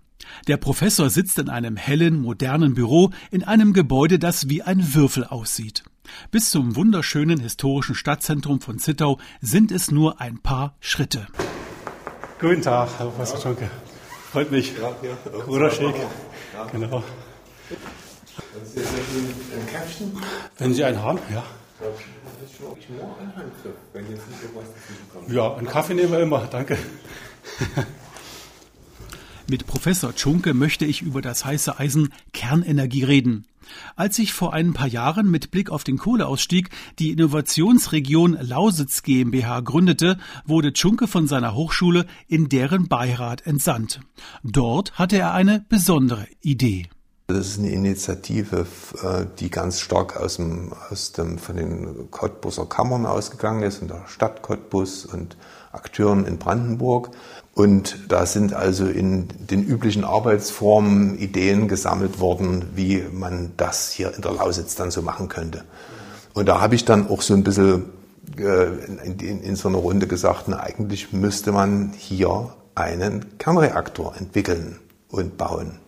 Der 0.47 0.57
Professor 0.57 1.11
sitzt 1.11 1.41
in 1.41 1.49
einem 1.49 1.77
hellen, 1.77 2.23
modernen 2.23 2.75
Büro 2.75 3.11
in 3.33 3.43
einem 3.43 3.73
Gebäude, 3.73 4.21
das 4.21 4.49
wie 4.49 4.63
ein 4.63 4.95
Würfel 4.95 5.25
aussieht. 5.25 5.83
Bis 6.31 6.51
zum 6.53 6.77
wunderschönen 6.77 7.41
historischen 7.41 7.97
Stadtzentrum 7.97 8.61
von 8.61 8.79
Zittau 8.79 9.19
sind 9.41 9.73
es 9.73 9.91
nur 9.91 10.21
ein 10.21 10.39
paar 10.39 10.77
Schritte. 10.79 11.27
Guten 12.41 12.63
Tag, 12.63 12.89
Herr 12.99 13.07
Professor 13.07 13.41
Tschunke. 13.41 13.69
Freut 14.31 14.53
mich. 14.53 14.75
Ja, 14.81 14.91
ja. 15.03 15.45
Bruder 15.45 15.73
Schick. 15.73 15.95
Genau. 16.71 17.03
Wenn 20.59 20.75
Sie 20.75 20.85
einen 20.85 21.03
haben, 21.03 21.19
ja. 21.33 21.45
Ja, 25.29 25.55
einen 25.57 25.67
Kaffee 25.67 25.95
nehmen 25.95 26.13
wir 26.13 26.21
immer, 26.21 26.47
danke. 26.51 26.79
Mit 29.47 29.67
Professor 29.67 30.15
Tschunke 30.15 30.55
möchte 30.55 30.87
ich 30.87 31.03
über 31.03 31.21
das 31.21 31.45
heiße 31.45 31.79
Eisen 31.79 32.15
Kernenergie 32.33 33.05
reden. 33.05 33.47
Als 33.97 34.19
ich 34.19 34.33
vor 34.33 34.55
ein 34.55 34.73
paar 34.73 34.87
Jahren 34.87 35.31
mit 35.31 35.51
Blick 35.51 35.71
auf 35.71 35.85
den 35.85 35.99
Kohleausstieg 35.99 36.71
die 36.99 37.11
Innovationsregion 37.11 38.39
Lausitz 38.41 39.03
GmbH 39.03 39.61
gründete, 39.61 40.19
wurde 40.47 40.73
Tschunke 40.73 41.07
von 41.07 41.27
seiner 41.27 41.55
Hochschule 41.55 42.07
in 42.27 42.49
deren 42.49 42.89
Beirat 42.89 43.47
entsandt. 43.47 44.01
Dort 44.43 44.99
hatte 44.99 45.19
er 45.19 45.35
eine 45.35 45.65
besondere 45.69 46.27
Idee. 46.41 46.87
Das 47.27 47.39
ist 47.39 47.59
eine 47.59 47.71
Initiative, 47.71 48.67
äh, 49.03 49.25
die 49.39 49.51
ganz 49.51 49.81
stark 49.81 50.19
aus 50.19 50.37
dem, 50.37 50.75
aus 50.91 51.13
dem, 51.13 51.39
von 51.39 51.57
den 51.57 52.11
Cottbuser 52.11 52.67
Kammern 52.67 53.07
ausgegangen 53.07 53.63
ist, 53.63 53.79
von 53.79 53.89
der 53.89 54.03
Stadt 54.09 54.43
Cottbus 54.43 55.07
und 55.07 55.39
Akteuren 55.73 56.27
in 56.27 56.37
Brandenburg. 56.37 57.13
Und 57.55 57.99
da 58.09 58.27
sind 58.27 58.53
also 58.53 58.85
in 58.85 59.29
den 59.39 59.65
üblichen 59.65 60.05
Arbeitsformen 60.05 61.19
Ideen 61.19 61.67
gesammelt 61.67 62.21
worden, 62.21 62.67
wie 62.75 63.03
man 63.11 63.53
das 63.57 63.91
hier 63.91 64.15
in 64.15 64.21
der 64.21 64.33
Lausitz 64.33 64.75
dann 64.75 64.91
so 64.91 65.01
machen 65.01 65.31
könnte. 65.31 65.65
Und 66.35 66.47
da 66.47 66.61
habe 66.61 66.75
ich 66.75 66.85
dann 66.85 67.09
auch 67.09 67.23
so 67.23 67.33
ein 67.33 67.43
bisschen 67.43 67.87
äh, 68.37 68.67
in, 68.85 69.19
in, 69.19 69.41
in 69.41 69.57
so 69.57 69.69
einer 69.69 69.79
Runde 69.79 70.07
gesagt, 70.07 70.45
na, 70.49 70.61
eigentlich 70.61 71.15
müsste 71.15 71.53
man 71.53 71.95
hier 71.97 72.53
einen 72.75 73.39
Kernreaktor 73.39 74.15
entwickeln 74.19 74.79
und 75.09 75.39
bauen 75.39 75.79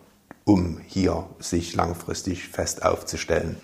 um 0.47 0.79
hier 0.87 1.29
sich 1.39 1.75
langfristig 1.75 2.47
fest 2.47 2.83
aufzustellen. 2.83 3.57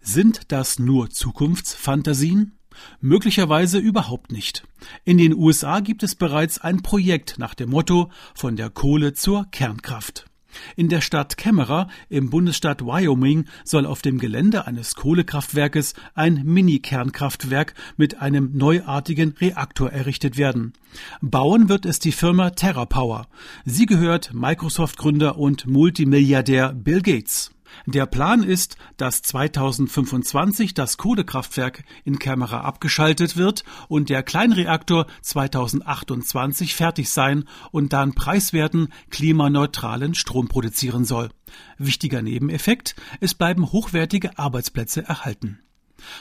Sind 0.00 0.50
das 0.50 0.78
nur 0.78 1.10
Zukunftsfantasien? 1.10 2.58
Möglicherweise 3.00 3.78
überhaupt 3.78 4.32
nicht. 4.32 4.64
In 5.04 5.18
den 5.18 5.34
USA 5.34 5.80
gibt 5.80 6.02
es 6.02 6.16
bereits 6.16 6.58
ein 6.58 6.82
Projekt 6.82 7.38
nach 7.38 7.54
dem 7.54 7.70
Motto 7.70 8.10
von 8.34 8.56
der 8.56 8.70
Kohle 8.70 9.12
zur 9.12 9.46
Kernkraft. 9.50 10.29
In 10.76 10.88
der 10.88 11.00
Stadt 11.00 11.36
Camera 11.36 11.88
im 12.08 12.30
Bundesstaat 12.30 12.82
Wyoming 12.82 13.46
soll 13.64 13.86
auf 13.86 14.02
dem 14.02 14.18
Gelände 14.18 14.66
eines 14.66 14.94
Kohlekraftwerkes 14.94 15.94
ein 16.14 16.42
Mini-Kernkraftwerk 16.44 17.74
mit 17.96 18.20
einem 18.20 18.56
neuartigen 18.56 19.34
Reaktor 19.40 19.90
errichtet 19.90 20.36
werden. 20.36 20.72
Bauen 21.20 21.68
wird 21.68 21.86
es 21.86 21.98
die 21.98 22.12
Firma 22.12 22.50
TerraPower. 22.50 23.26
Sie 23.64 23.86
gehört 23.86 24.32
Microsoft-Gründer 24.34 25.38
und 25.38 25.66
Multimilliardär 25.66 26.72
Bill 26.72 27.02
Gates. 27.02 27.52
Der 27.86 28.06
Plan 28.06 28.42
ist, 28.42 28.76
dass 28.96 29.22
2025 29.22 30.74
das 30.74 30.96
Kohlekraftwerk 30.96 31.84
in 32.04 32.18
Kämmerer 32.18 32.64
abgeschaltet 32.64 33.36
wird 33.36 33.64
und 33.88 34.10
der 34.10 34.22
Kleinreaktor 34.22 35.06
2028 35.22 36.74
fertig 36.74 37.10
sein 37.10 37.44
und 37.70 37.92
dann 37.92 38.14
preiswerten, 38.14 38.88
klimaneutralen 39.10 40.14
Strom 40.14 40.48
produzieren 40.48 41.04
soll. 41.04 41.30
Wichtiger 41.78 42.22
Nebeneffekt, 42.22 42.94
es 43.20 43.34
bleiben 43.34 43.72
hochwertige 43.72 44.38
Arbeitsplätze 44.38 45.02
erhalten. 45.02 45.60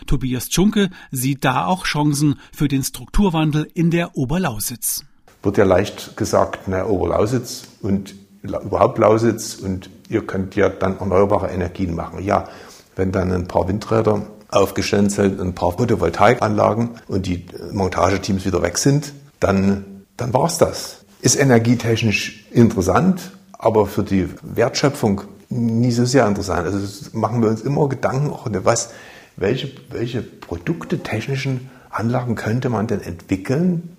Tobias 0.07 0.49
Tschunke 0.49 0.89
sieht 1.11 1.45
da 1.45 1.65
auch 1.65 1.85
Chancen 1.85 2.39
für 2.53 2.67
den 2.67 2.83
Strukturwandel 2.83 3.69
in 3.73 3.91
der 3.91 4.17
Oberlausitz. 4.17 5.05
Wird 5.41 5.57
ja 5.57 5.63
leicht 5.63 6.17
gesagt, 6.17 6.67
na, 6.67 6.85
Oberlausitz 6.85 7.67
und 7.81 8.13
überhaupt 8.41 8.97
Lausitz 8.97 9.55
und 9.55 9.89
ihr 10.09 10.25
könnt 10.25 10.55
ja 10.55 10.69
dann 10.69 10.99
erneuerbare 10.99 11.49
Energien 11.49 11.95
machen. 11.95 12.23
Ja, 12.23 12.49
wenn 12.95 13.11
dann 13.11 13.31
ein 13.31 13.47
paar 13.47 13.67
Windräder 13.67 14.23
aufgestellt 14.49 15.11
sind, 15.11 15.39
ein 15.39 15.53
paar 15.53 15.71
Photovoltaikanlagen 15.73 16.89
und 17.07 17.27
die 17.27 17.45
Montageteams 17.71 18.45
wieder 18.45 18.61
weg 18.61 18.77
sind, 18.77 19.13
dann, 19.39 20.03
dann 20.17 20.33
war's 20.33 20.57
das. 20.57 21.05
Ist 21.21 21.39
energietechnisch 21.39 22.47
interessant, 22.51 23.31
aber 23.51 23.85
für 23.85 24.03
die 24.03 24.27
Wertschöpfung 24.41 25.21
nie 25.49 25.91
so 25.91 26.05
sehr 26.05 26.27
interessant. 26.27 26.65
Also 26.65 27.09
machen 27.13 27.41
wir 27.41 27.49
uns 27.49 27.61
immer 27.61 27.87
Gedanken, 27.89 28.31
was, 28.63 28.91
welche, 29.35 29.71
welche 29.89 30.21
Produkte, 30.21 30.99
technischen 30.99 31.69
Anlagen 31.89 32.35
könnte 32.35 32.69
man 32.69 32.87
denn 32.87 33.01
entwickeln, 33.01 33.97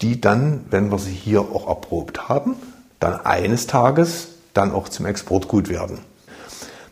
die 0.00 0.20
dann, 0.20 0.64
wenn 0.70 0.90
wir 0.90 0.98
sie 0.98 1.12
hier 1.12 1.40
auch 1.40 1.68
erprobt 1.68 2.28
haben, 2.28 2.56
dann 2.98 3.20
eines 3.20 3.66
Tages 3.66 4.31
dann 4.54 4.72
auch 4.72 4.88
zum 4.88 5.06
Exportgut 5.06 5.68
werden. 5.68 5.98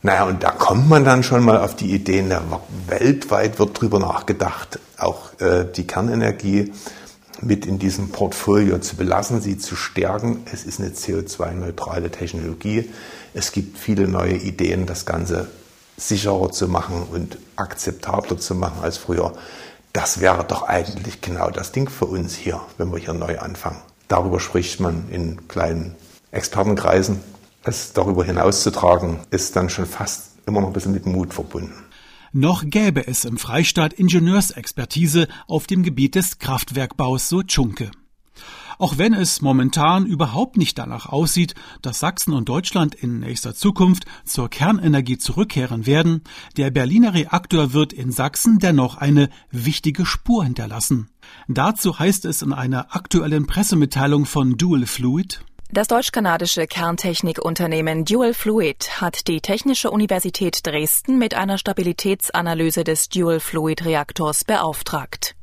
Naja, 0.03 0.25
und 0.25 0.43
da 0.43 0.51
kommt 0.51 0.89
man 0.89 1.05
dann 1.05 1.23
schon 1.23 1.45
mal 1.45 1.59
auf 1.59 1.77
die 1.77 1.93
Ideen, 1.93 2.33
weltweit 2.87 3.59
wird 3.59 3.77
darüber 3.77 3.99
nachgedacht, 3.99 4.79
auch 4.97 5.39
äh, 5.41 5.67
die 5.67 5.87
Kernenergie 5.87 6.73
mit 7.43 7.67
in 7.67 7.79
diesem 7.79 8.11
Portfolio 8.11 8.79
zu 8.79 8.97
belassen, 8.97 9.41
sie 9.41 9.59
zu 9.59 9.77
stärken. 9.77 10.45
Es 10.51 10.65
ist 10.65 10.81
eine 10.81 10.91
CO2-neutrale 10.91 12.11
Technologie. 12.11 12.91
Es 13.35 13.53
gibt 13.53 13.79
viele 13.79 14.09
neue 14.09 14.37
Ideen, 14.37 14.87
das 14.87 15.07
Ganze 15.07 15.49
sicherer 15.97 16.51
zu 16.51 16.69
machen 16.69 17.07
und 17.11 17.39
akzeptabler 17.57 18.39
zu 18.39 18.55
machen 18.55 18.83
als 18.83 18.97
früher. 18.97 19.35
Das 19.93 20.21
wäre 20.21 20.45
doch 20.45 20.63
eigentlich 20.63 21.21
genau 21.21 21.51
das 21.51 21.73
Ding 21.73 21.91
für 21.91 22.07
uns 22.07 22.35
hier, 22.35 22.61
wenn 22.79 22.91
wir 22.93 22.99
hier 22.99 23.13
neu 23.13 23.39
anfangen. 23.39 23.83
Darüber 24.09 24.41
spricht 24.41 24.81
man 24.81 25.09
in 25.11 25.49
kleinen 25.49 25.95
Expertenkreisen. 26.31 27.21
Es 27.63 27.93
darüber 27.93 28.25
hinauszutragen, 28.25 29.21
ist 29.31 29.55
dann 29.57 29.69
schon 29.69 29.87
fast 29.87 30.39
immer 30.47 30.61
noch 30.61 30.69
ein 30.69 30.73
bisschen 30.73 30.93
mit 30.93 31.07
Mut 31.07 31.35
verbunden. 31.35 31.85
Noch 32.33 32.65
gäbe 32.65 33.07
es 33.07 33.25
im 33.25 33.39
Freistaat 33.39 33.93
Ingenieursexpertise 33.93 35.29
auf 35.47 35.67
dem 35.67 35.83
Gebiet 35.83 36.15
des 36.15 36.39
Kraftwerkbaus 36.39 37.29
so 37.29 37.43
Tschunke. 37.43 37.91
Auch 38.79 38.97
wenn 38.97 39.13
es 39.13 39.43
momentan 39.43 40.07
überhaupt 40.07 40.57
nicht 40.57 40.79
danach 40.79 41.05
aussieht, 41.05 41.55
dass 41.83 41.99
Sachsen 41.99 42.33
und 42.33 42.49
Deutschland 42.49 42.95
in 42.95 43.21
nächster 43.21 43.55
Zukunft 43.55 44.07
zur 44.25 44.49
Kernenergie 44.49 45.19
zurückkehren 45.19 45.85
werden, 45.85 46.23
der 46.57 46.71
Berliner 46.71 47.13
Reaktor 47.13 47.75
wird 47.75 47.93
in 47.93 48.11
Sachsen 48.11 48.59
dennoch 48.59 48.97
eine 48.97 49.29
wichtige 49.51 50.07
Spur 50.07 50.45
hinterlassen. 50.45 51.11
Dazu 51.47 51.99
heißt 51.99 52.25
es 52.25 52.41
in 52.41 52.55
einer 52.55 52.97
aktuellen 52.97 53.47
Pressemitteilung 53.47 54.25
von 54.25 54.57
Dual 54.57 54.87
Fluid, 54.87 55.45
das 55.73 55.87
deutsch-kanadische 55.87 56.67
Kerntechnikunternehmen 56.67 58.05
Dual 58.05 58.35
Fluid 58.35 59.01
hat 59.01 59.29
die 59.29 59.41
Technische 59.41 59.91
Universität 59.91 60.67
Dresden 60.67 61.19
mit 61.19 61.35
einer 61.35 61.59
Stabilitätsanalyse 61.59 62.83
des 62.83 63.09
Dual 63.09 63.39
Fluid 63.39 63.85
Reaktors 63.85 64.45
beauftragt. 64.45 65.37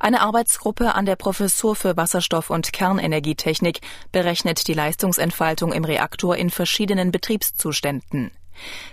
Eine 0.00 0.22
Arbeitsgruppe 0.22 0.94
an 0.94 1.06
der 1.06 1.16
Professur 1.16 1.76
für 1.76 1.96
Wasserstoff- 1.96 2.50
und 2.50 2.72
Kernenergietechnik 2.72 3.80
berechnet 4.12 4.66
die 4.66 4.74
Leistungsentfaltung 4.74 5.72
im 5.72 5.84
Reaktor 5.84 6.36
in 6.36 6.50
verschiedenen 6.50 7.10
Betriebszuständen. 7.10 8.30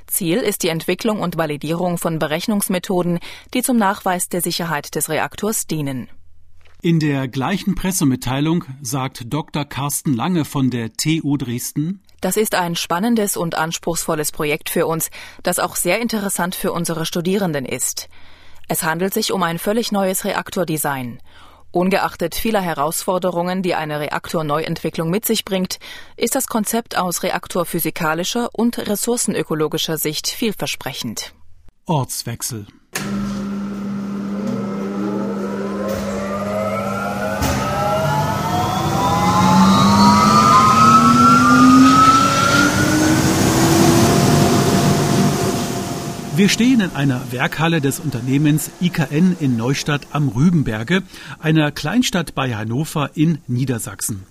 Ziel 0.08 0.38
ist 0.38 0.64
die 0.64 0.70
Entwicklung 0.70 1.22
und 1.22 1.38
Validierung 1.38 1.98
von 1.98 2.20
Berechnungsmethoden, 2.20 3.20
die 3.54 3.62
zum 3.62 3.78
Nachweis 3.78 4.28
der 4.28 4.42
Sicherheit 4.42 4.96
des 4.96 5.10
Reaktors 5.10 5.68
dienen. 5.68 6.10
In 6.84 7.00
der 7.00 7.28
gleichen 7.28 7.76
Pressemitteilung 7.76 8.64
sagt 8.82 9.32
Dr. 9.32 9.66
Carsten 9.66 10.16
Lange 10.16 10.46
von 10.46 10.72
der 10.72 10.92
TU 10.94 11.38
Dresden, 11.38 12.02
das 12.22 12.38
ist 12.38 12.56
ein 12.56 12.76
spannendes 12.76 13.38
und 13.38 13.54
anspruchsvolles 13.54 14.32
Projekt 14.32 14.68
für 14.68 14.88
uns, 14.88 15.12
das 15.44 15.60
auch 15.60 15.76
sehr 15.76 16.02
interessant 16.02 16.56
für 16.56 16.72
unsere 16.72 17.06
Studierenden 17.06 17.66
ist. 17.66 18.10
Es 18.68 18.82
handelt 18.82 19.14
sich 19.14 19.32
um 19.32 19.44
ein 19.44 19.60
völlig 19.60 19.92
neues 19.92 20.26
Reaktordesign. 20.26 21.20
Ungeachtet 21.70 22.34
vieler 22.34 22.62
Herausforderungen, 22.62 23.62
die 23.62 23.76
eine 23.76 24.00
Reaktorneuentwicklung 24.00 25.12
mit 25.12 25.24
sich 25.24 25.46
bringt, 25.46 25.78
ist 26.18 26.34
das 26.34 26.48
Konzept 26.48 26.98
aus 26.98 27.22
reaktorphysikalischer 27.22 28.50
und 28.54 28.80
ressourcenökologischer 28.80 30.00
Sicht 30.00 30.28
vielversprechend. 30.28 31.36
Ortswechsel 31.86 32.66
Wir 46.42 46.50
stehen 46.50 46.82
in 46.82 46.90
einer 46.96 47.22
Werkhalle 47.32 47.82
des 47.82 48.00
Unternehmens 48.00 48.72
IKN 48.82 49.38
in 49.40 49.58
Neustadt 49.58 50.08
am 50.10 50.28
Rübenberge, 50.28 51.04
einer 51.38 51.72
Kleinstadt 51.72 52.34
bei 52.34 52.56
Hannover 52.56 53.12
in 53.14 53.38
Niedersachsen. 53.46 54.24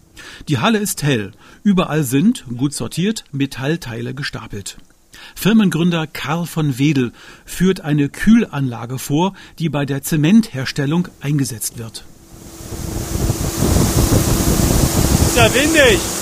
Die 0.48 0.58
Halle 0.58 0.78
ist 0.78 1.04
hell. 1.04 1.30
Überall 1.62 2.02
sind, 2.02 2.46
gut 2.56 2.74
sortiert, 2.74 3.22
Metallteile 3.30 4.12
gestapelt. 4.12 4.78
Firmengründer 5.36 6.08
Karl 6.08 6.46
von 6.46 6.80
Wedel 6.80 7.12
führt 7.44 7.82
eine 7.82 8.08
Kühlanlage 8.08 8.98
vor, 8.98 9.32
die 9.60 9.68
bei 9.68 9.86
der 9.86 10.02
Zementherstellung 10.02 11.06
eingesetzt 11.20 11.78
wird. 11.78 12.04
Ist 15.28 15.36
ja 15.36 15.54
windig! 15.54 16.19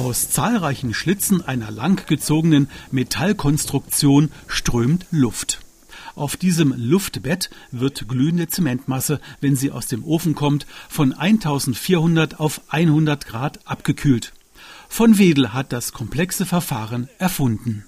Aus 0.00 0.30
zahlreichen 0.30 0.94
Schlitzen 0.94 1.46
einer 1.46 1.70
langgezogenen 1.70 2.70
Metallkonstruktion 2.90 4.32
strömt 4.46 5.04
Luft. 5.10 5.60
Auf 6.14 6.38
diesem 6.38 6.72
Luftbett 6.74 7.50
wird 7.70 8.08
glühende 8.08 8.48
Zementmasse, 8.48 9.20
wenn 9.42 9.56
sie 9.56 9.70
aus 9.70 9.88
dem 9.88 10.02
Ofen 10.02 10.34
kommt, 10.34 10.66
von 10.88 11.12
1400 11.12 12.40
auf 12.40 12.62
100 12.68 13.26
Grad 13.26 13.60
abgekühlt. 13.66 14.32
Von 14.88 15.18
Wedel 15.18 15.52
hat 15.52 15.70
das 15.70 15.92
komplexe 15.92 16.46
Verfahren 16.46 17.10
erfunden. 17.18 17.84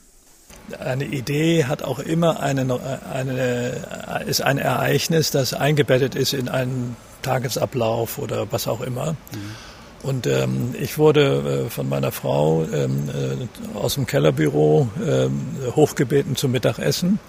Eine 0.78 1.06
Idee 1.06 1.64
hat 1.64 1.82
auch 1.82 1.98
immer 1.98 2.40
eine, 2.40 3.00
eine, 3.10 4.24
ist 4.26 4.42
ein 4.42 4.58
Ereignis, 4.58 5.30
das 5.30 5.54
eingebettet 5.54 6.14
ist 6.14 6.34
in 6.34 6.50
einen 6.50 6.94
Tagesablauf 7.22 8.18
oder 8.18 8.52
was 8.52 8.68
auch 8.68 8.82
immer. 8.82 9.12
Mhm. 9.12 9.71
Und 10.02 10.26
ähm, 10.26 10.74
ich 10.80 10.98
wurde 10.98 11.66
äh, 11.66 11.70
von 11.70 11.88
meiner 11.88 12.10
Frau 12.10 12.64
ähm, 12.72 13.08
äh, 13.08 13.78
aus 13.78 13.94
dem 13.94 14.06
Kellerbüro 14.06 14.88
ähm, 15.06 15.40
hochgebeten 15.76 16.34
zum 16.34 16.50
Mittagessen. 16.52 17.20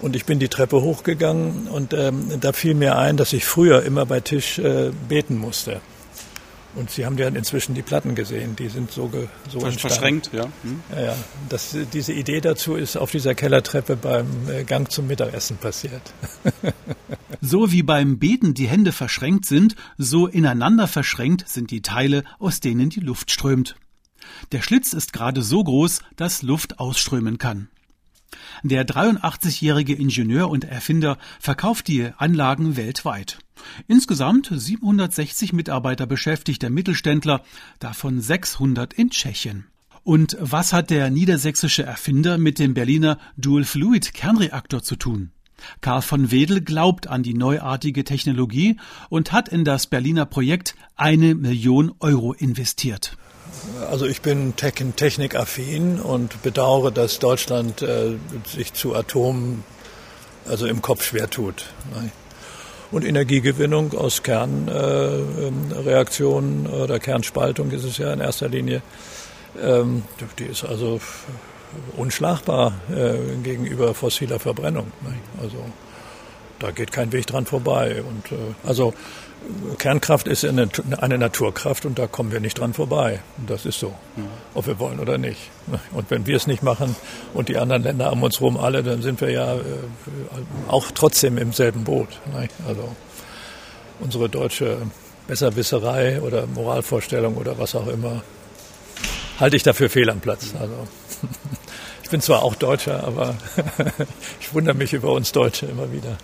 Und 0.00 0.16
ich 0.16 0.24
bin 0.24 0.38
die 0.38 0.48
Treppe 0.48 0.80
hochgegangen 0.80 1.68
und 1.68 1.92
ähm, 1.92 2.30
da 2.40 2.52
fiel 2.52 2.74
mir 2.74 2.96
ein, 2.96 3.16
dass 3.16 3.32
ich 3.32 3.44
früher 3.44 3.82
immer 3.82 4.06
bei 4.06 4.20
Tisch 4.20 4.58
äh, 4.58 4.92
beten 5.08 5.36
musste. 5.36 5.80
Und 6.74 6.90
Sie 6.90 7.04
haben 7.04 7.18
ja 7.18 7.28
inzwischen 7.28 7.74
die 7.74 7.82
Platten 7.82 8.14
gesehen, 8.14 8.54
die 8.56 8.68
sind 8.68 8.90
so, 8.90 9.08
ge, 9.08 9.26
so 9.48 9.60
verschränkt, 9.60 10.30
ja. 10.32 10.44
Hm. 10.62 10.80
ja, 10.94 11.02
ja. 11.02 11.16
Das, 11.48 11.76
diese 11.92 12.12
Idee 12.12 12.40
dazu 12.40 12.76
ist 12.76 12.96
auf 12.96 13.10
dieser 13.10 13.34
Kellertreppe 13.34 13.96
beim 13.96 14.26
äh, 14.48 14.64
Gang 14.64 14.90
zum 14.90 15.06
Mittagessen 15.06 15.56
passiert. 15.56 16.02
so 17.40 17.72
wie 17.72 17.82
beim 17.82 18.18
Beten 18.18 18.54
die 18.54 18.68
Hände 18.68 18.92
verschränkt 18.92 19.46
sind, 19.46 19.74
so 19.98 20.26
ineinander 20.26 20.86
verschränkt 20.86 21.48
sind 21.48 21.70
die 21.70 21.82
Teile, 21.82 22.24
aus 22.38 22.60
denen 22.60 22.90
die 22.90 23.00
Luft 23.00 23.30
strömt. 23.30 23.76
Der 24.52 24.62
Schlitz 24.62 24.92
ist 24.92 25.12
gerade 25.12 25.42
so 25.42 25.64
groß, 25.64 26.02
dass 26.16 26.42
Luft 26.42 26.78
ausströmen 26.78 27.38
kann. 27.38 27.68
Der 28.62 28.86
83-jährige 28.86 29.94
Ingenieur 29.94 30.50
und 30.50 30.64
Erfinder 30.64 31.18
verkauft 31.40 31.88
die 31.88 32.10
Anlagen 32.16 32.76
weltweit. 32.76 33.38
Insgesamt 33.88 34.50
760 34.52 35.52
Mitarbeiter 35.52 36.06
beschäftigt 36.06 36.62
der 36.62 36.70
Mittelständler, 36.70 37.42
davon 37.78 38.20
600 38.20 38.94
in 38.94 39.10
Tschechien. 39.10 39.66
Und 40.02 40.36
was 40.40 40.72
hat 40.72 40.90
der 40.90 41.10
niedersächsische 41.10 41.82
Erfinder 41.82 42.38
mit 42.38 42.58
dem 42.58 42.74
Berliner 42.74 43.18
Dual-Fluid-Kernreaktor 43.36 44.82
zu 44.82 44.96
tun? 44.96 45.30
Karl 45.82 46.02
von 46.02 46.30
Wedel 46.30 46.62
glaubt 46.62 47.06
an 47.06 47.22
die 47.22 47.34
neuartige 47.34 48.04
Technologie 48.04 48.76
und 49.10 49.32
hat 49.32 49.48
in 49.48 49.64
das 49.64 49.86
Berliner 49.86 50.24
Projekt 50.24 50.74
eine 50.96 51.34
Million 51.34 51.92
Euro 52.00 52.32
investiert. 52.32 53.16
Also 53.90 54.06
ich 54.06 54.22
bin 54.22 54.54
technikaffin 54.56 56.00
und 56.00 56.40
bedauere, 56.42 56.90
dass 56.90 57.18
Deutschland 57.18 57.82
äh, 57.82 58.16
sich 58.46 58.72
zu 58.72 58.94
Atom 58.94 59.64
also 60.48 60.64
im 60.66 60.80
Kopf 60.82 61.04
schwer 61.04 61.30
tut. 61.30 61.66
Und 62.90 63.04
Energiegewinnung 63.04 63.96
aus 63.96 64.22
Kernreaktionen 64.22 66.66
äh, 66.66 66.70
oder 66.70 66.98
Kernspaltung 66.98 67.70
ist 67.70 67.84
es 67.84 67.98
ja 67.98 68.12
in 68.12 68.20
erster 68.20 68.48
Linie, 68.48 68.82
ähm, 69.62 70.02
die 70.38 70.44
ist 70.44 70.64
also 70.64 71.00
unschlagbar 71.96 72.72
äh, 72.90 73.14
gegenüber 73.42 73.94
fossiler 73.94 74.40
Verbrennung. 74.40 74.92
Ne? 75.02 75.14
Also 75.40 75.64
da 76.58 76.72
geht 76.72 76.92
kein 76.92 77.12
Weg 77.12 77.26
dran 77.26 77.46
vorbei. 77.46 78.02
Und 78.02 78.32
äh, 78.32 78.36
also 78.66 78.92
Kernkraft 79.78 80.28
ist 80.28 80.44
eine, 80.44 80.68
eine, 80.98 81.18
Naturkraft 81.18 81.84
und 81.86 81.98
da 81.98 82.06
kommen 82.06 82.30
wir 82.32 82.40
nicht 82.40 82.58
dran 82.58 82.74
vorbei. 82.74 83.20
Das 83.46 83.66
ist 83.66 83.80
so, 83.80 83.94
ob 84.54 84.66
wir 84.66 84.78
wollen 84.78 85.00
oder 85.00 85.18
nicht. 85.18 85.50
Und 85.92 86.10
wenn 86.10 86.26
wir 86.26 86.36
es 86.36 86.46
nicht 86.46 86.62
machen 86.62 86.94
und 87.34 87.48
die 87.48 87.56
anderen 87.56 87.82
Länder 87.82 88.12
um 88.12 88.22
uns 88.22 88.40
herum 88.40 88.56
alle, 88.56 88.82
dann 88.82 89.02
sind 89.02 89.20
wir 89.20 89.30
ja 89.30 89.54
äh, 89.54 89.60
auch 90.68 90.90
trotzdem 90.92 91.38
im 91.38 91.52
selben 91.52 91.84
Boot. 91.84 92.08
Ne? 92.32 92.48
Also 92.68 92.94
unsere 94.00 94.28
deutsche 94.28 94.78
Besserwisserei 95.26 96.20
oder 96.20 96.46
Moralvorstellung 96.46 97.36
oder 97.36 97.58
was 97.58 97.74
auch 97.74 97.86
immer, 97.86 98.22
halte 99.38 99.56
ich 99.56 99.62
dafür 99.62 99.88
fehl 99.88 100.10
am 100.10 100.20
Platz. 100.20 100.54
Also. 100.58 100.74
Ich 102.02 102.12
bin 102.12 102.22
zwar 102.22 102.42
auch 102.42 102.56
Deutscher, 102.56 103.04
aber 103.04 103.36
ich 104.40 104.52
wundere 104.52 104.74
mich 104.74 104.92
über 104.92 105.12
uns 105.12 105.30
Deutsche 105.30 105.66
immer 105.66 105.92
wieder. 105.92 106.18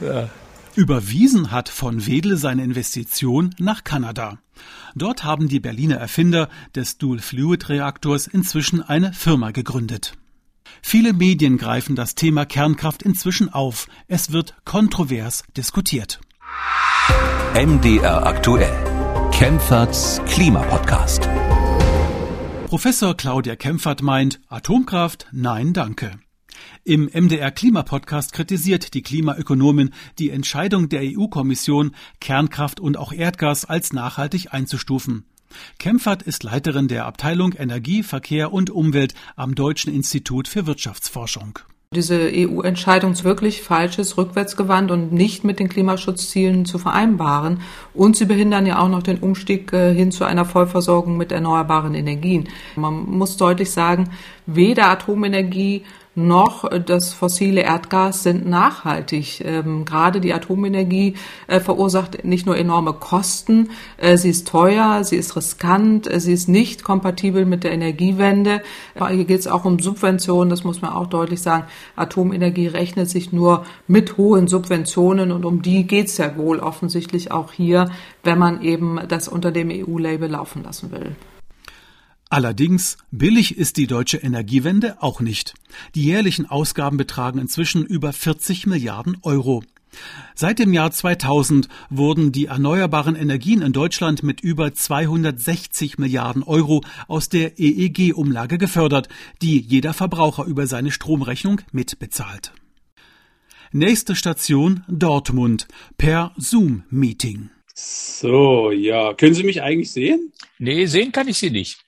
ja. 0.00 0.28
Überwiesen 0.74 1.50
hat 1.50 1.68
von 1.68 2.06
Wedel 2.06 2.36
seine 2.36 2.64
Investition 2.64 3.54
nach 3.58 3.84
Kanada. 3.84 4.38
Dort 4.94 5.22
haben 5.22 5.48
die 5.48 5.60
Berliner 5.60 5.96
Erfinder 5.96 6.48
des 6.74 6.98
Dual-Fluid-Reaktors 6.98 8.26
inzwischen 8.26 8.82
eine 8.82 9.12
Firma 9.12 9.50
gegründet. 9.50 10.14
Viele 10.80 11.12
Medien 11.12 11.58
greifen 11.58 11.94
das 11.94 12.14
Thema 12.14 12.46
Kernkraft 12.46 13.02
inzwischen 13.02 13.52
auf. 13.52 13.86
Es 14.08 14.32
wird 14.32 14.54
kontrovers 14.64 15.44
diskutiert. 15.56 16.20
MDR 17.54 18.26
aktuell. 18.26 18.72
Kempferts 19.30 20.22
Klimapodcast. 20.26 21.28
Professor 22.66 23.14
Claudia 23.14 23.56
Kempfert 23.56 24.00
meint, 24.00 24.40
Atomkraft, 24.48 25.26
nein, 25.32 25.74
danke. 25.74 26.18
Im 26.84 27.08
MDR 27.12 27.50
Klimapodcast 27.50 28.32
kritisiert 28.32 28.94
die 28.94 29.02
Klimaökonomin 29.02 29.90
die 30.18 30.30
Entscheidung 30.30 30.88
der 30.88 31.02
EU-Kommission, 31.02 31.92
Kernkraft 32.20 32.80
und 32.80 32.96
auch 32.96 33.12
Erdgas 33.12 33.64
als 33.64 33.92
nachhaltig 33.92 34.52
einzustufen. 34.52 35.24
Kempfert 35.78 36.22
ist 36.22 36.42
Leiterin 36.42 36.88
der 36.88 37.06
Abteilung 37.06 37.52
Energie, 37.52 38.02
Verkehr 38.02 38.52
und 38.52 38.70
Umwelt 38.70 39.14
am 39.36 39.54
Deutschen 39.54 39.92
Institut 39.92 40.48
für 40.48 40.66
Wirtschaftsforschung 40.66 41.58
diese 41.92 42.30
EU-Entscheidung 42.32 43.22
wirklich 43.22 43.62
falsch 43.62 43.98
ist, 43.98 44.16
rückwärtsgewandt 44.16 44.90
und 44.90 45.12
nicht 45.12 45.44
mit 45.44 45.58
den 45.58 45.68
Klimaschutzzielen 45.68 46.64
zu 46.64 46.78
vereinbaren. 46.78 47.60
Und 47.94 48.16
sie 48.16 48.24
behindern 48.24 48.66
ja 48.66 48.78
auch 48.80 48.88
noch 48.88 49.02
den 49.02 49.18
Umstieg 49.18 49.72
äh, 49.72 49.94
hin 49.94 50.10
zu 50.10 50.24
einer 50.24 50.44
Vollversorgung 50.44 51.16
mit 51.16 51.32
erneuerbaren 51.32 51.94
Energien. 51.94 52.48
Man 52.76 52.94
muss 52.94 53.36
deutlich 53.36 53.70
sagen, 53.70 54.10
weder 54.46 54.88
Atomenergie 54.88 55.82
noch 56.14 56.68
das 56.68 57.14
fossile 57.14 57.62
Erdgas 57.62 58.22
sind 58.22 58.46
nachhaltig. 58.46 59.42
Ähm, 59.44 59.84
gerade 59.84 60.20
die 60.20 60.34
Atomenergie 60.34 61.14
äh, 61.46 61.60
verursacht 61.60 62.24
nicht 62.24 62.44
nur 62.44 62.56
enorme 62.56 62.92
Kosten, 62.92 63.70
äh, 63.96 64.16
sie 64.16 64.30
ist 64.30 64.46
teuer, 64.46 65.04
sie 65.04 65.16
ist 65.16 65.36
riskant, 65.36 66.12
äh, 66.12 66.20
sie 66.20 66.34
ist 66.34 66.48
nicht 66.48 66.84
kompatibel 66.84 67.46
mit 67.46 67.64
der 67.64 67.72
Energiewende. 67.72 68.62
Hier 68.94 69.24
geht 69.24 69.40
es 69.40 69.46
auch 69.46 69.64
um 69.64 69.78
Subventionen, 69.78 70.50
das 70.50 70.64
muss 70.64 70.82
man 70.82 70.92
auch 70.92 71.06
deutlich 71.06 71.40
sagen. 71.40 71.64
Atomenergie 71.96 72.66
rechnet 72.66 73.08
sich 73.08 73.32
nur 73.32 73.64
mit 73.86 74.18
hohen 74.18 74.48
Subventionen 74.48 75.32
und 75.32 75.44
um 75.44 75.62
die 75.62 75.86
geht 75.86 76.08
es 76.08 76.18
ja 76.18 76.36
wohl 76.36 76.58
offensichtlich 76.58 77.32
auch 77.32 77.52
hier, 77.52 77.90
wenn 78.22 78.38
man 78.38 78.62
eben 78.62 79.00
das 79.08 79.28
unter 79.28 79.50
dem 79.50 79.70
EU-Label 79.70 80.30
laufen 80.30 80.62
lassen 80.62 80.92
will. 80.92 81.16
Allerdings 82.32 82.96
billig 83.10 83.58
ist 83.58 83.76
die 83.76 83.86
deutsche 83.86 84.16
Energiewende 84.16 84.96
auch 85.02 85.20
nicht. 85.20 85.52
Die 85.94 86.02
jährlichen 86.02 86.46
Ausgaben 86.46 86.96
betragen 86.96 87.38
inzwischen 87.38 87.84
über 87.84 88.14
40 88.14 88.66
Milliarden 88.66 89.18
Euro. 89.20 89.62
Seit 90.34 90.58
dem 90.58 90.72
Jahr 90.72 90.90
2000 90.90 91.68
wurden 91.90 92.32
die 92.32 92.46
erneuerbaren 92.46 93.16
Energien 93.16 93.60
in 93.60 93.74
Deutschland 93.74 94.22
mit 94.22 94.40
über 94.40 94.72
260 94.72 95.98
Milliarden 95.98 96.42
Euro 96.42 96.82
aus 97.06 97.28
der 97.28 97.58
EEG-Umlage 97.60 98.56
gefördert, 98.56 99.10
die 99.42 99.60
jeder 99.60 99.92
Verbraucher 99.92 100.46
über 100.46 100.66
seine 100.66 100.90
Stromrechnung 100.90 101.60
mitbezahlt. 101.70 102.54
Nächste 103.72 104.16
Station 104.16 104.84
Dortmund 104.88 105.68
per 105.98 106.32
Zoom-Meeting. 106.38 107.50
So, 107.74 108.70
ja. 108.70 109.12
Können 109.12 109.34
Sie 109.34 109.44
mich 109.44 109.60
eigentlich 109.60 109.90
sehen? 109.90 110.32
Nee, 110.58 110.86
sehen 110.86 111.12
kann 111.12 111.28
ich 111.28 111.36
Sie 111.36 111.50
nicht. 111.50 111.84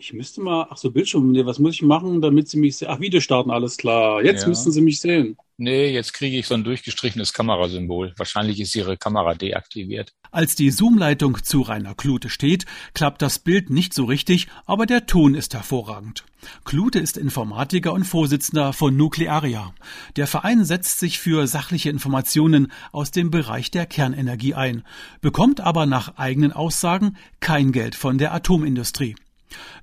Ich 0.00 0.14
müsste 0.14 0.40
mal, 0.40 0.66
ach 0.70 0.78
so, 0.78 0.90
Bildschirm, 0.90 1.34
was 1.44 1.58
muss 1.58 1.74
ich 1.74 1.82
machen, 1.82 2.22
damit 2.22 2.48
Sie 2.48 2.58
mich 2.58 2.78
sehen? 2.78 2.88
Ach, 2.90 3.00
Video 3.00 3.20
starten, 3.20 3.50
alles 3.50 3.76
klar. 3.76 4.24
Jetzt 4.24 4.42
ja. 4.42 4.48
müssten 4.48 4.72
Sie 4.72 4.80
mich 4.80 4.98
sehen. 4.98 5.36
Nee, 5.58 5.92
jetzt 5.92 6.14
kriege 6.14 6.38
ich 6.38 6.46
so 6.46 6.54
ein 6.54 6.64
durchgestrichenes 6.64 7.34
Kamerasymbol. 7.34 8.14
Wahrscheinlich 8.16 8.60
ist 8.60 8.74
Ihre 8.74 8.96
Kamera 8.96 9.34
deaktiviert. 9.34 10.14
Als 10.30 10.54
die 10.54 10.70
Zoom-Leitung 10.70 11.42
zu 11.42 11.60
Rainer 11.60 11.94
Klute 11.94 12.30
steht, 12.30 12.64
klappt 12.94 13.20
das 13.20 13.40
Bild 13.40 13.68
nicht 13.68 13.92
so 13.92 14.04
richtig, 14.04 14.46
aber 14.64 14.86
der 14.86 15.04
Ton 15.04 15.34
ist 15.34 15.52
hervorragend. 15.52 16.24
Klute 16.64 16.98
ist 16.98 17.18
Informatiker 17.18 17.92
und 17.92 18.04
Vorsitzender 18.04 18.72
von 18.72 18.96
Nuklearia. 18.96 19.74
Der 20.16 20.26
Verein 20.26 20.64
setzt 20.64 20.98
sich 20.98 21.18
für 21.18 21.46
sachliche 21.46 21.90
Informationen 21.90 22.72
aus 22.90 23.10
dem 23.10 23.30
Bereich 23.30 23.70
der 23.70 23.84
Kernenergie 23.84 24.54
ein, 24.54 24.82
bekommt 25.20 25.60
aber 25.60 25.84
nach 25.84 26.16
eigenen 26.16 26.52
Aussagen 26.52 27.18
kein 27.40 27.70
Geld 27.70 27.94
von 27.96 28.16
der 28.16 28.32
Atomindustrie. 28.32 29.14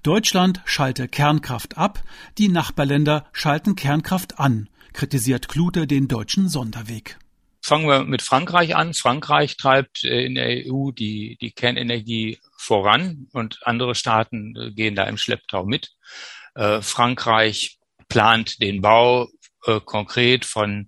Deutschland 0.04 0.62
schalte 0.66 1.08
Kernkraft 1.08 1.78
ab, 1.78 2.02
die 2.38 2.50
Nachbarländer 2.50 3.26
schalten 3.32 3.76
Kernkraft 3.76 4.40
an, 4.40 4.70
kritisiert 4.94 5.48
Klute 5.48 5.88
den 5.88 6.08
deutschen 6.08 6.50
Sonderweg. 6.50 7.18
Fangen 7.62 7.88
wir 7.88 8.04
mit 8.04 8.22
Frankreich 8.22 8.76
an. 8.76 8.94
Frankreich 8.94 9.58
treibt 9.58 10.04
äh, 10.04 10.26
in 10.26 10.36
der 10.36 10.64
EU 10.66 10.92
die, 10.92 11.38
die 11.42 11.52
Kernenergie 11.52 12.40
voran 12.58 13.28
und 13.34 13.60
andere 13.64 13.94
Staaten 13.96 14.56
äh, 14.56 14.72
gehen 14.72 14.96
da 14.96 15.04
im 15.04 15.18
Schlepptau 15.18 15.66
mit. 15.66 15.92
Äh, 16.56 16.82
Frankreich 16.82 17.78
plant 18.08 18.62
den 18.62 18.82
Bau 18.82 19.28
konkret 19.84 20.46
von 20.46 20.88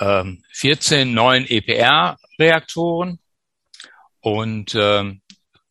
ähm, 0.00 0.42
14 0.52 1.14
neuen 1.14 1.46
EPR-Reaktoren 1.46 3.20
und 4.20 4.74
ähm, 4.74 5.22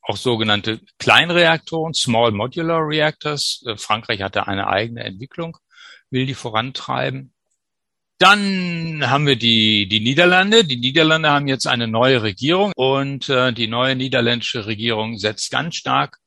auch 0.09 0.17
sogenannte 0.17 0.79
Kleinreaktoren, 0.97 1.93
Small 1.93 2.31
Modular 2.31 2.81
Reactors. 2.81 3.63
Äh, 3.67 3.77
Frankreich 3.77 4.23
hatte 4.23 4.47
eine 4.47 4.67
eigene 4.67 5.03
Entwicklung, 5.03 5.57
will 6.09 6.25
die 6.25 6.33
vorantreiben. 6.33 7.31
Dann 8.17 9.07
haben 9.07 9.27
wir 9.27 9.35
die, 9.35 9.87
die 9.87 9.99
Niederlande. 9.99 10.65
Die 10.65 10.77
Niederlande 10.77 11.29
haben 11.29 11.47
jetzt 11.47 11.67
eine 11.67 11.87
neue 11.87 12.23
Regierung 12.23 12.73
und 12.75 13.29
äh, 13.29 13.53
die 13.53 13.67
neue 13.67 13.95
niederländische 13.95 14.65
Regierung 14.65 15.17
setzt 15.19 15.51
ganz 15.51 15.75
stark 15.75 16.17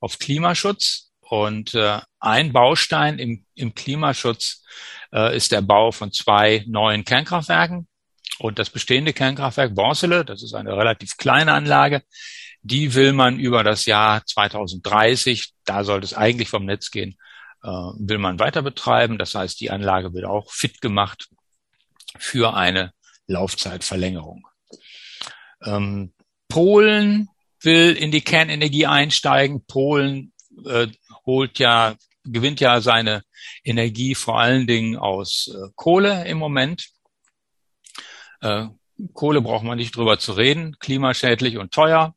auf 0.00 0.20
Klimaschutz. 0.20 1.10
Und 1.20 1.74
äh, 1.74 1.98
ein 2.20 2.52
Baustein 2.52 3.18
im, 3.18 3.44
im 3.54 3.74
Klimaschutz 3.74 4.64
äh, 5.12 5.36
ist 5.36 5.50
der 5.50 5.62
Bau 5.62 5.90
von 5.90 6.12
zwei 6.12 6.64
neuen 6.68 7.04
Kernkraftwerken. 7.04 7.88
Und 8.38 8.58
das 8.60 8.70
bestehende 8.70 9.12
Kernkraftwerk 9.12 9.74
Borsele, 9.74 10.24
das 10.24 10.42
ist 10.42 10.54
eine 10.54 10.76
relativ 10.76 11.16
kleine 11.16 11.52
Anlage, 11.52 12.02
die 12.62 12.94
will 12.94 13.12
man 13.12 13.38
über 13.38 13.64
das 13.64 13.86
Jahr 13.86 14.24
2030, 14.24 15.52
da 15.64 15.84
sollte 15.84 16.06
es 16.06 16.14
eigentlich 16.14 16.48
vom 16.48 16.64
Netz 16.64 16.90
gehen, 16.90 17.16
äh, 17.62 17.68
will 17.68 18.18
man 18.18 18.38
weiter 18.38 18.62
betreiben. 18.62 19.18
Das 19.18 19.34
heißt, 19.34 19.60
die 19.60 19.70
Anlage 19.70 20.14
wird 20.14 20.24
auch 20.24 20.50
fit 20.50 20.80
gemacht 20.80 21.28
für 22.18 22.54
eine 22.54 22.92
Laufzeitverlängerung. 23.26 24.46
Ähm, 25.64 26.12
Polen 26.48 27.28
will 27.60 27.92
in 27.92 28.10
die 28.10 28.20
Kernenergie 28.20 28.86
einsteigen. 28.86 29.64
Polen 29.66 30.32
äh, 30.66 30.88
holt 31.24 31.58
ja 31.58 31.96
gewinnt 32.24 32.60
ja 32.60 32.80
seine 32.80 33.24
Energie 33.64 34.14
vor 34.14 34.38
allen 34.38 34.66
Dingen 34.66 34.96
aus 34.96 35.52
äh, 35.52 35.70
Kohle 35.74 36.24
im 36.26 36.38
Moment. 36.38 36.88
Äh, 38.40 38.66
Kohle 39.12 39.40
braucht 39.40 39.64
man 39.64 39.78
nicht 39.78 39.96
drüber 39.96 40.18
zu 40.18 40.32
reden, 40.32 40.76
klimaschädlich 40.78 41.58
und 41.58 41.72
teuer. 41.72 42.14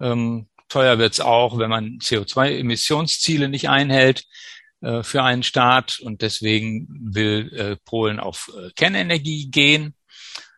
Ähm, 0.00 0.48
teuer 0.68 0.98
wird's 0.98 1.20
auch, 1.20 1.58
wenn 1.58 1.70
man 1.70 1.98
CO2-Emissionsziele 1.98 3.48
nicht 3.48 3.68
einhält 3.68 4.24
äh, 4.80 5.02
für 5.02 5.22
einen 5.22 5.42
Staat. 5.42 6.00
Und 6.00 6.22
deswegen 6.22 6.88
will 6.90 7.52
äh, 7.54 7.76
Polen 7.84 8.20
auf 8.20 8.50
äh, 8.56 8.70
Kernenergie 8.74 9.50
gehen. 9.50 9.94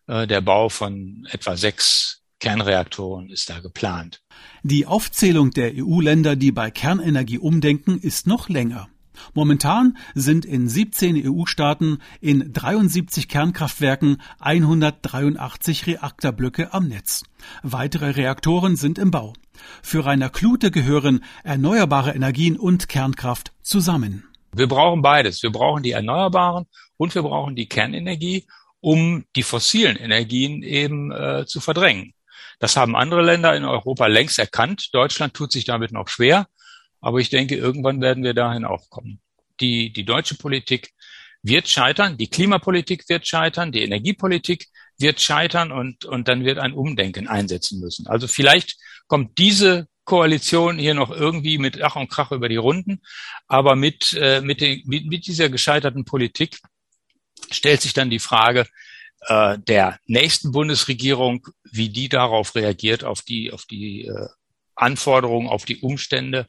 Äh, 0.07 0.27
der 0.27 0.40
Bau 0.40 0.68
von 0.68 1.27
etwa 1.31 1.57
sechs 1.57 2.22
Kernreaktoren 2.40 3.31
ist 3.31 3.49
da 3.49 3.61
geplant. 3.61 4.20
Die 4.62 4.87
Aufzählung 4.87 5.51
der 5.53 5.72
EU-Länder, 5.75 6.37
die 6.37 6.53
bei 6.53 6.70
Kernenergie 6.70 7.38
umdenken, 7.38 7.99
ist 7.99 8.27
noch 8.27 8.49
länger. 8.49 8.88
Momentan 9.35 9.96
sind 10.14 10.44
in 10.44 10.68
17 10.68 11.26
EU-Staaten 11.26 11.98
in 12.20 12.52
73 12.52 13.29
Kernkraftwerken 13.29 14.22
183 14.40 15.87
Reaktorblöcke 15.87 16.72
am 16.72 16.88
Netz. 16.88 17.24
Weitere 17.62 18.11
Reaktoren 18.11 18.76
sind 18.76 18.98
im 18.98 19.11
Bau. 19.11 19.33
Für 19.83 20.05
Rainer 20.05 20.31
Klute 20.31 20.70
gehören 20.70 21.24
erneuerbare 21.44 22.12
Energien 22.12 22.57
und 22.57 22.88
Kernkraft 22.88 23.52
zusammen. 23.62 24.24
Wir 24.52 24.68
brauchen 24.68 25.02
beides. 25.02 25.42
Wir 25.42 25.50
brauchen 25.50 25.83
die 25.83 25.92
Erneuerbaren 25.92 26.66
und 26.96 27.14
wir 27.14 27.22
brauchen 27.22 27.57
die 27.57 27.68
Kernenergie, 27.68 28.46
um 28.81 29.24
die 29.35 29.42
fossilen 29.42 29.96
Energien 29.96 30.62
eben 30.62 31.12
äh, 31.12 31.44
zu 31.46 31.61
verdrängen. 31.61 32.14
Das 32.59 32.76
haben 32.76 32.96
andere 32.96 33.22
Länder 33.22 33.55
in 33.55 33.64
Europa 33.64 34.07
längst 34.07 34.38
erkannt. 34.38 34.94
Deutschland 34.94 35.35
tut 35.35 35.52
sich 35.52 35.64
damit 35.64 35.92
noch 35.92 36.09
schwer. 36.09 36.46
Aber 37.01 37.19
ich 37.19 37.31
denke, 37.31 37.57
irgendwann 37.57 38.01
werden 38.01 38.25
wir 38.25 38.35
dahin 38.35 38.65
auch 38.65 38.89
kommen. 38.91 39.21
Die, 39.61 39.93
die 39.93 40.05
deutsche 40.05 40.35
Politik 40.35 40.93
wird 41.43 41.69
scheitern, 41.69 42.17
die 42.17 42.29
Klimapolitik 42.29 43.09
wird 43.09 43.27
scheitern, 43.27 43.73
die 43.73 43.83
Energiepolitik 43.83 44.67
wird 44.99 45.21
scheitern 45.21 45.71
und, 45.73 46.05
und 46.05 46.29
dann 46.29 46.45
wird 46.45 46.59
ein 46.59 46.73
Umdenken 46.73 47.29
einsetzen 47.29 47.81
müssen. 47.81 48.07
Also 48.07 48.27
vielleicht 48.27 48.77
kommt 49.07 49.39
diese 49.39 49.87
Koalition 50.05 50.79
hier 50.79 50.95
noch 50.95 51.11
irgendwie 51.11 51.59
mit 51.59 51.83
Ach 51.83 51.97
und 51.97 52.09
Krach 52.09 52.33
über 52.33 52.49
die 52.49 52.57
Runden, 52.57 53.03
aber 53.47 53.77
mit, 53.77 54.15
äh, 54.15 54.41
mit, 54.41 54.61
den, 54.61 54.83
mit, 54.87 55.07
mit 55.07 55.27
dieser 55.27 55.49
gescheiterten 55.49 56.05
Politik 56.05 56.59
stellt 57.51 57.83
sich 57.83 57.93
dann 57.93 58.11
die 58.11 58.21
Frage 58.21 58.67
äh, 59.27 59.59
der 59.59 59.99
nächsten 60.07 60.53
Bundesregierung, 60.53 61.47
wie 61.65 61.89
die 61.89 62.09
darauf 62.09 62.55
reagiert, 62.55 63.05
auf 63.05 63.23
die, 63.23 63.53
auf 63.53 63.65
die 63.67 64.07
äh, 64.07 64.29
Anforderungen, 64.75 65.49
auf 65.49 65.65
die 65.65 65.81
Umstände 65.81 66.47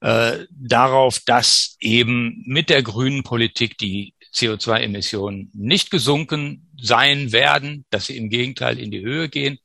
äh, 0.00 0.46
darauf, 0.50 1.20
dass 1.26 1.76
eben 1.80 2.42
mit 2.46 2.70
der 2.70 2.82
grünen 2.82 3.22
Politik 3.22 3.78
die 3.78 4.14
CO2-Emissionen 4.34 5.50
nicht 5.54 5.90
gesunken 5.90 6.68
sein 6.80 7.32
werden, 7.32 7.84
dass 7.90 8.06
sie 8.06 8.16
im 8.16 8.30
Gegenteil 8.30 8.78
in 8.78 8.90
die 8.90 9.02
Höhe 9.02 9.28
gehen. 9.28 9.58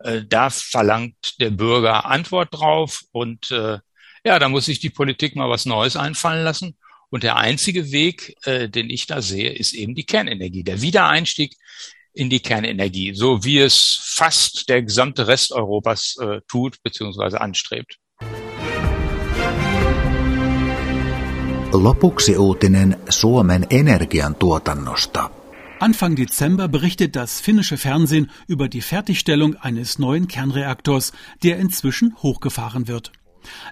Äh, 0.00 0.22
da 0.28 0.50
verlangt 0.50 1.40
der 1.40 1.50
Bürger 1.50 2.04
Antwort 2.04 2.48
drauf 2.52 3.02
und 3.12 3.50
äh, 3.50 3.78
ja, 4.24 4.38
da 4.38 4.48
muss 4.48 4.66
sich 4.66 4.80
die 4.80 4.90
Politik 4.90 5.36
mal 5.36 5.48
was 5.48 5.64
Neues 5.64 5.96
einfallen 5.96 6.44
lassen. 6.44 6.76
Und 7.10 7.22
der 7.22 7.36
einzige 7.36 7.90
Weg, 7.90 8.36
äh, 8.44 8.68
den 8.68 8.90
ich 8.90 9.06
da 9.06 9.22
sehe, 9.22 9.50
ist 9.50 9.72
eben 9.72 9.94
die 9.94 10.04
Kernenergie, 10.04 10.64
der 10.64 10.82
Wiedereinstieg 10.82 11.54
in 12.12 12.28
die 12.28 12.40
Kernenergie, 12.40 13.14
so 13.14 13.44
wie 13.44 13.58
es 13.58 14.00
fast 14.02 14.68
der 14.68 14.82
gesamte 14.82 15.26
Rest 15.28 15.52
Europas 15.52 16.16
äh, 16.20 16.40
tut 16.48 16.82
bzw. 16.82 17.38
anstrebt. 17.38 17.96
Lopuksi 21.82 22.36
uutinen 22.36 22.96
Suomen 23.08 23.66
energiantuotannosta. 23.70 25.30
Anfang 25.80 26.16
Dezember 26.16 26.68
berichtet 26.68 27.14
das 27.14 27.40
finnische 27.40 27.76
Fernsehen 27.76 28.30
über 28.48 28.68
die 28.68 28.80
Fertigstellung 28.80 29.54
eines 29.56 29.98
neuen 29.98 30.26
Kernreaktors, 30.26 31.12
der 31.42 31.58
inzwischen 31.58 32.16
hochgefahren 32.16 32.88
wird. 32.88 33.12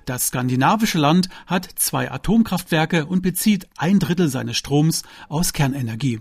Das 0.04 0.28
skandinavische 0.28 0.98
Land 0.98 1.28
hat 1.46 1.68
zwei 1.76 2.10
Atomkraftwerke 2.10 3.06
und 3.06 3.22
bezieht 3.22 3.66
ein 3.76 3.98
Drittel 3.98 4.28
seines 4.28 4.56
Stroms 4.56 5.02
aus 5.28 5.52
Kernenergie. 5.52 6.20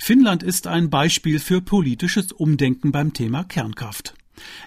Finnland 0.00 0.42
ist 0.42 0.66
ein 0.66 0.90
Beispiel 0.90 1.38
für 1.38 1.60
politisches 1.60 2.32
Umdenken 2.32 2.90
beim 2.90 3.12
Thema 3.12 3.44
Kernkraft. 3.44 4.14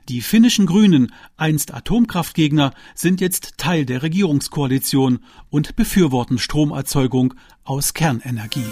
Die 0.09 0.21
finnischen 0.21 0.65
Grünen, 0.65 1.13
einst 1.37 1.73
Atomkraftgegner, 1.73 2.73
sind 2.95 3.21
jetzt 3.21 3.57
Teil 3.57 3.85
der 3.85 4.03
Regierungskoalition 4.03 5.19
und 5.49 5.75
befürworten 5.75 6.37
Stromerzeugung 6.37 7.33
aus 7.63 7.93
Kernenergie. 7.93 8.65